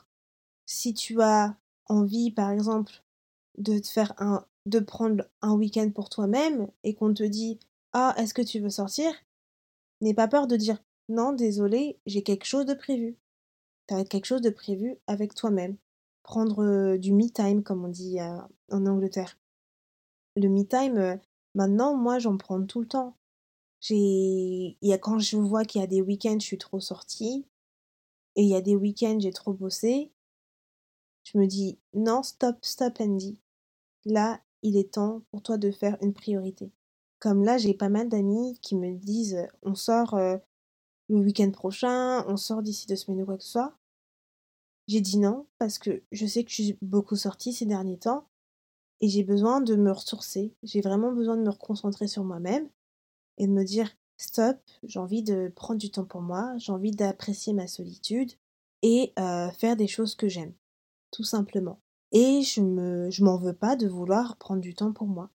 si 0.65 0.95
tu 0.95 1.21
as 1.21 1.57
envie, 1.89 2.31
par 2.31 2.51
exemple, 2.51 3.03
de 3.59 3.81
faire 3.83 4.15
un, 4.19 4.47
de 4.65 4.79
prendre 4.79 5.25
un 5.43 5.53
week-end 5.53 5.91
pour 5.91 6.09
toi-même 6.09 6.71
et 6.85 6.95
qu'on 6.95 7.13
te 7.13 7.25
dit 7.25 7.59
ah 7.93 8.15
est-ce 8.17 8.33
que 8.33 8.43
tu 8.43 8.61
veux 8.61 8.71
sortir, 8.71 9.13
n'aie 10.01 10.15
pas 10.15 10.29
peur 10.29 10.47
de 10.47 10.57
dire 10.57 10.83
non 11.11 11.33
désolé 11.33 11.99
j'ai 12.07 12.23
quelque 12.23 12.47
chose 12.47 12.65
de 12.65 12.75
prévu. 12.75 13.19
Tu 13.89 13.95
as 13.95 14.05
quelque 14.05 14.25
chose 14.25 14.41
de 14.41 14.51
prévu 14.51 14.97
avec 15.07 15.35
toi-même 15.35 15.77
prendre 16.23 16.97
du 16.97 17.13
me 17.13 17.29
time, 17.29 17.63
comme 17.63 17.85
on 17.85 17.89
dit 17.89 18.19
en 18.21 18.87
Angleterre. 18.87 19.39
Le 20.37 20.49
me 20.49 20.63
time, 20.63 21.21
maintenant, 21.55 21.97
moi, 21.97 22.19
j'en 22.19 22.37
prends 22.37 22.65
tout 22.65 22.81
le 22.81 22.89
temps. 22.89 23.17
J'ai, 23.81 24.79
quand 25.01 25.19
je 25.19 25.37
vois 25.37 25.65
qu'il 25.65 25.81
y 25.81 25.85
a 25.85 25.89
des 25.89 26.01
week-ends, 26.01 26.39
je 26.39 26.47
suis 26.47 26.59
trop 26.59 26.81
sortie, 26.81 27.45
et 28.37 28.43
il 28.43 28.49
y 28.49 28.55
a 28.55 28.61
des 28.61 28.77
week-ends, 28.77 29.19
j'ai 29.21 29.33
trop 29.33 29.53
bossé. 29.53 30.11
Je 31.25 31.39
me 31.39 31.47
dis 31.47 31.79
non, 31.95 32.23
stop, 32.23 32.57
stop, 32.63 33.01
Andy. 33.01 33.39
Là, 34.05 34.41
il 34.63 34.77
est 34.77 34.95
temps 34.95 35.23
pour 35.31 35.43
toi 35.43 35.59
de 35.59 35.71
faire 35.71 35.97
une 36.01 36.13
priorité. 36.13 36.73
Comme 37.19 37.45
là, 37.45 37.59
j'ai 37.59 37.75
pas 37.75 37.89
mal 37.89 38.09
d'amis 38.09 38.59
qui 38.63 38.75
me 38.75 38.95
disent 38.97 39.47
on 39.63 39.75
sort 39.75 40.17
le 40.17 40.41
week-end 41.09 41.51
prochain, 41.51 42.25
on 42.27 42.37
sort 42.37 42.63
d'ici 42.63 42.87
deux 42.87 42.97
semaines 42.97 43.23
ou 43.23 43.27
quoi 43.27 43.37
que 43.37 43.45
ce 43.45 43.51
soit. 43.51 43.77
J'ai 44.89 45.01
dit 45.01 45.19
non 45.19 45.47
parce 45.59 45.79
que 45.79 46.03
je 46.11 46.27
sais 46.27 46.43
que 46.43 46.51
je 46.51 46.63
suis 46.63 46.79
beaucoup 46.83 47.17
sortie 47.17 47.53
ces 47.53 47.67
derniers 47.67 47.99
temps 47.99 48.27
et 49.01 49.09
j'ai 49.09 49.23
besoin 49.23 49.61
de 49.61 49.77
me 49.77 49.93
ressourcer. 49.93 50.55
J'ai 50.63 50.81
vraiment 50.81 51.13
besoin 51.13 51.37
de 51.37 51.43
me 51.43 51.51
reconcentrer 51.51 52.09
sur 52.09 52.25
moi-même 52.25 52.69
et 53.39 53.47
de 53.47 53.53
me 53.53 53.65
dire 53.65 53.91
stop, 54.23 54.59
j'ai 54.83 54.99
envie 54.99 55.23
de 55.23 55.53
prendre 55.55 55.81
du 55.81 55.91
temps 55.91 56.05
pour 56.05 56.23
moi, 56.23 56.55
j'ai 56.59 56.73
envie 56.73 56.93
d'apprécier 56.93 57.53
ma 57.53 57.67
solitude 57.67 58.33
et 58.83 59.13
euh, 59.19 59.51
faire 59.51 59.77
des 59.77 59.89
choses 59.89 60.15
que 60.15 60.29
j'aime, 60.29 60.53
tout 61.11 61.25
simplement. 61.25 61.81
Et 62.13 62.43
je 62.43 62.61
me, 62.61 63.11
je 63.11 63.25
m'en 63.25 63.37
veux 63.37 63.55
pas 63.55 63.77
de 63.77 63.89
vouloir 63.89 64.37
prendre 64.37 64.61
du 64.61 64.75
temps 64.75 64.93
pour 64.93 65.07
moi. 65.07 65.31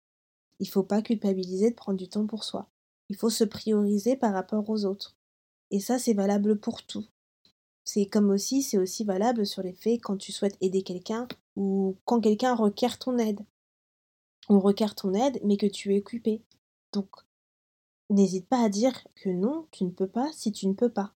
Il 0.60 0.70
faut 0.70 0.84
pas 0.84 1.02
culpabiliser 1.02 1.72
de 1.72 1.76
prendre 1.76 1.98
du 1.98 2.08
temps 2.08 2.28
pour 2.28 2.44
soi. 2.44 2.70
Il 3.10 3.16
faut 3.16 3.30
se 3.30 3.44
prioriser 3.44 4.16
par 4.16 4.34
rapport 4.34 4.70
aux 4.70 4.86
autres. 4.86 5.16
Et 5.72 5.80
ça, 5.80 6.00
c'est 6.00 6.14
valable 6.14 6.60
pour 6.60 6.84
tout. 6.86 7.06
C'est 7.84 8.08
comme 8.08 8.30
aussi, 8.30 8.64
c'est 8.64 8.78
aussi 8.78 9.04
valable 9.04 9.46
sur 9.46 9.62
les 9.62 9.74
faits 9.74 10.02
quand 10.02 10.18
tu 10.18 10.32
souhaites 10.32 10.58
aider 10.60 10.82
quelqu'un 10.82 11.28
ou 11.56 11.96
quand 12.06 12.20
quelqu'un 12.20 12.56
requiert 12.56 12.98
ton 12.98 13.18
aide. 13.18 13.42
On 14.50 14.60
requiert 14.60 14.96
ton 14.96 15.14
aide, 15.14 15.40
mais 15.44 15.58
que 15.58 15.66
tu 15.66 15.94
es 15.94 16.00
occupé. 16.00 16.42
Donc, 16.94 17.10
n'hésite 18.10 18.48
pas 18.48 18.64
à 18.64 18.70
dire 18.70 19.08
que 19.16 19.30
non, 19.30 19.68
tu 19.72 19.84
ne 19.84 19.90
peux 19.90 20.08
pas 20.08 20.32
si 20.34 20.52
tu 20.52 20.68
ne 20.68 20.74
peux 20.74 20.92
pas. 20.92 21.14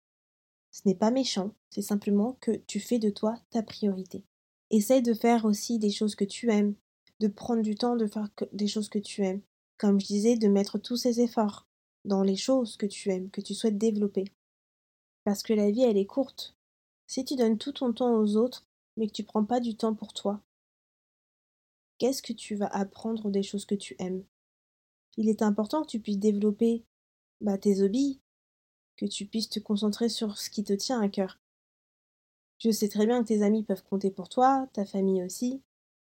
Ce 0.72 0.82
n'est 0.86 0.96
pas 0.96 1.12
méchant, 1.12 1.54
c'est 1.70 1.82
simplement 1.82 2.38
que 2.42 2.52
tu 2.68 2.80
fais 2.80 3.00
de 3.00 3.10
toi 3.10 3.40
ta 3.50 3.64
priorité. 3.64 4.24
Essaye 4.72 5.02
de 5.02 5.14
faire 5.14 5.46
aussi 5.46 5.80
des 5.80 5.92
choses 5.92 6.16
que 6.16 6.26
tu 6.26 6.52
aimes, 6.52 6.76
de 7.20 7.28
prendre 7.28 7.62
du 7.62 7.76
temps 7.76 7.96
de 7.96 8.08
faire 8.08 8.30
des 8.52 8.68
choses 8.68 8.90
que 8.90 9.00
tu 9.00 9.24
aimes. 9.24 9.42
Comme 9.78 10.00
je 10.00 10.06
disais, 10.06 10.38
de 10.38 10.48
mettre 10.48 10.78
tous 10.78 10.98
ces 10.98 11.22
efforts 11.22 11.68
dans 12.06 12.24
les 12.24 12.36
choses 12.36 12.78
que 12.78 12.86
tu 12.86 13.10
aimes, 13.10 13.30
que 13.30 13.42
tu 13.42 13.54
souhaites 13.54 13.78
développer. 13.78 14.26
Parce 15.24 15.44
que 15.44 15.54
la 15.54 15.72
vie, 15.72 15.84
elle 15.84 15.98
est 15.98 16.06
courte. 16.06 16.56
Si 17.08 17.26
tu 17.26 17.36
donnes 17.36 17.58
tout 17.58 17.74
ton 17.74 17.94
temps 17.94 18.16
aux 18.16 18.38
autres, 18.38 18.66
mais 18.98 19.08
que 19.08 19.14
tu 19.14 19.24
prends 19.24 19.44
pas 19.44 19.60
du 19.60 19.76
temps 19.76 19.94
pour 19.94 20.14
toi, 20.14 20.42
qu'est-ce 21.98 22.22
que 22.22 22.34
tu 22.34 22.56
vas 22.56 22.68
apprendre 22.68 23.30
des 23.30 23.44
choses 23.44 23.66
que 23.66 23.76
tu 23.76 23.96
aimes? 24.00 24.24
Il 25.18 25.30
est 25.30 25.42
important 25.42 25.82
que 25.82 25.88
tu 25.88 26.00
puisses 26.00 26.20
développer 26.20 26.84
bah, 27.42 27.58
tes 27.58 27.82
hobbies, 27.82 28.20
que 28.98 29.06
tu 29.06 29.26
puisses 29.26 29.50
te 29.50 29.60
concentrer 29.60 30.10
sur 30.10 30.38
ce 30.38 30.50
qui 30.50 30.64
te 30.64 30.74
tient 30.74 31.02
à 31.02 31.10
cœur. 31.10 31.40
Je 32.60 32.72
sais 32.72 32.90
très 32.90 33.06
bien 33.06 33.22
que 33.22 33.28
tes 33.28 33.44
amis 33.44 33.64
peuvent 33.64 33.84
compter 33.84 34.12
pour 34.12 34.30
toi, 34.30 34.68
ta 34.74 34.86
famille 34.86 35.24
aussi, 35.24 35.62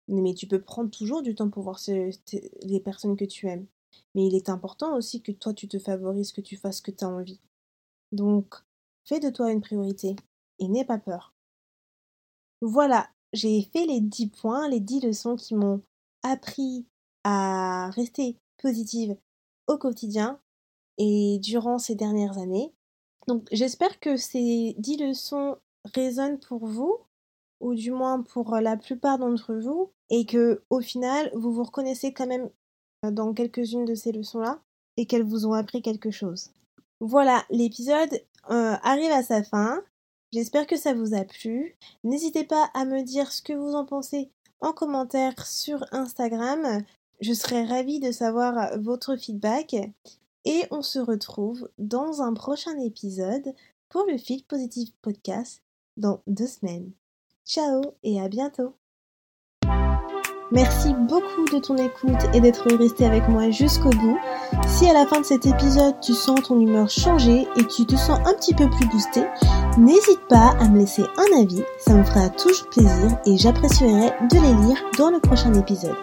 mais 0.08 0.34
tu 0.34 0.48
peux 0.48 0.62
prendre 0.62 0.90
toujours 0.90 1.22
du 1.22 1.36
temps 1.36 1.50
pour 1.50 1.64
voir 1.64 1.80
les 1.88 2.80
personnes 2.80 3.16
que 3.16 3.26
tu 3.26 3.48
aimes. 3.48 3.68
Mais 4.16 4.26
il 4.26 4.36
est 4.36 4.50
important 4.50 4.96
aussi 4.96 5.22
que 5.22 5.32
toi 5.32 5.54
tu 5.54 5.68
te 5.68 5.78
favorises, 5.78 6.32
que 6.32 6.42
tu 6.42 6.58
fasses 6.58 6.78
ce 6.78 6.82
que 6.82 6.92
tu 6.92 7.04
as 7.04 7.10
envie. 7.10 7.40
Donc, 8.12 8.56
Fais 9.06 9.20
de 9.20 9.30
toi 9.30 9.52
une 9.52 9.62
priorité 9.62 10.16
et 10.60 10.68
n'aie 10.68 10.86
pas 10.86 11.00
peur. 11.00 11.34
Voilà, 12.62 13.10
j'ai 13.34 13.64
fait 13.64 13.86
les 13.86 14.00
10 14.00 14.28
points, 14.28 14.70
les 14.70 14.80
10 14.80 15.02
leçons 15.02 15.36
qui 15.36 15.56
m'ont 15.56 15.82
appris 16.24 16.86
à 17.24 17.90
rester 17.92 18.38
positive 18.62 19.17
au 19.67 19.78
quotidien 19.78 20.39
et 20.97 21.39
durant 21.41 21.80
ces 21.80 21.95
dernières 21.95 22.38
années. 22.38 22.74
Donc 23.28 23.47
j'espère 23.52 24.00
que 24.00 24.17
ces 24.17 24.76
10 24.78 24.97
leçons 24.97 25.58
résonnent 25.93 26.39
pour 26.39 26.65
vous, 26.65 26.97
ou 27.60 27.76
du 27.76 27.91
moins 27.91 28.21
pour 28.21 28.56
la 28.56 28.78
plupart 28.78 29.19
d'entre 29.19 29.54
vous, 29.54 29.91
et 30.10 30.26
que 30.26 30.63
au 30.69 30.82
final 30.82 31.32
vous 31.34 31.54
vous 31.54 31.63
reconnaissez 31.63 32.13
quand 32.13 32.28
même 32.28 32.50
dans 33.04 33.34
quelques-unes 33.34 33.86
de 33.86 33.95
ces 33.95 34.12
leçons-là 34.12 34.62
et 34.97 35.06
qu'elles 35.06 35.24
vous 35.24 35.45
ont 35.45 35.54
appris 35.54 35.82
quelque 35.82 36.12
chose. 36.12 36.52
Voilà, 37.00 37.43
l'épisode 37.50 38.13
euh, 38.50 38.76
arrive 38.84 39.12
à 39.12 39.24
sa 39.24 39.43
fin. 39.43 39.82
J'espère 40.32 40.67
que 40.67 40.78
ça 40.78 40.93
vous 40.93 41.13
a 41.15 41.24
plu. 41.24 41.76
N'hésitez 42.04 42.43
pas 42.43 42.69
à 42.74 42.86
me 42.86 43.02
dire 43.02 43.32
ce 43.32 43.41
que 43.41 43.54
vous 43.54 43.74
en 43.74 43.86
pensez 43.86 44.32
en 44.62 44.71
commentaire 44.71 45.45
sur 45.45 45.84
Instagram. 45.91 46.84
Je 47.21 47.34
serais 47.34 47.65
ravie 47.65 47.99
de 47.99 48.12
savoir 48.12 48.77
votre 48.79 49.15
feedback. 49.15 49.75
Et 50.43 50.63
on 50.71 50.81
se 50.81 50.97
retrouve 50.97 51.69
dans 51.77 52.23
un 52.23 52.34
prochain 52.34 52.75
épisode 52.79 53.53
pour 53.89 54.05
le 54.10 54.17
Feel 54.17 54.43
Positive 54.43 54.89
Podcast 55.03 55.62
dans 55.97 56.23
deux 56.25 56.47
semaines. 56.47 56.91
Ciao 57.45 57.81
et 58.03 58.19
à 58.19 58.27
bientôt 58.27 58.73
Merci 60.51 60.93
beaucoup 60.93 61.45
de 61.53 61.60
ton 61.60 61.77
écoute 61.77 62.19
et 62.34 62.41
d'être 62.41 62.75
resté 62.75 63.05
avec 63.05 63.29
moi 63.29 63.51
jusqu'au 63.51 63.89
bout. 63.89 64.17
Si 64.67 64.86
à 64.89 64.93
la 64.93 65.05
fin 65.05 65.21
de 65.21 65.25
cet 65.25 65.45
épisode 65.45 65.99
tu 66.01 66.13
sens 66.13 66.41
ton 66.41 66.60
humeur 66.60 66.89
changer 66.89 67.47
et 67.55 67.67
tu 67.67 67.86
te 67.86 67.95
sens 67.95 68.19
un 68.25 68.34
petit 68.34 68.53
peu 68.53 68.69
plus 68.69 68.88
boosté, 68.88 69.21
n'hésite 69.77 70.27
pas 70.27 70.55
à 70.60 70.67
me 70.67 70.79
laisser 70.79 71.03
un 71.03 71.41
avis, 71.41 71.63
ça 71.77 71.93
me 71.93 72.03
fera 72.03 72.29
toujours 72.31 72.67
plaisir 72.69 73.17
et 73.25 73.38
j'apprécierai 73.38 74.10
de 74.29 74.36
les 74.36 74.67
lire 74.67 74.84
dans 74.97 75.10
le 75.12 75.21
prochain 75.21 75.53
épisode. 75.53 75.95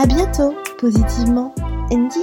À 0.00 0.06
bientôt, 0.06 0.54
positivement, 0.78 1.52
Andy. 1.90 2.22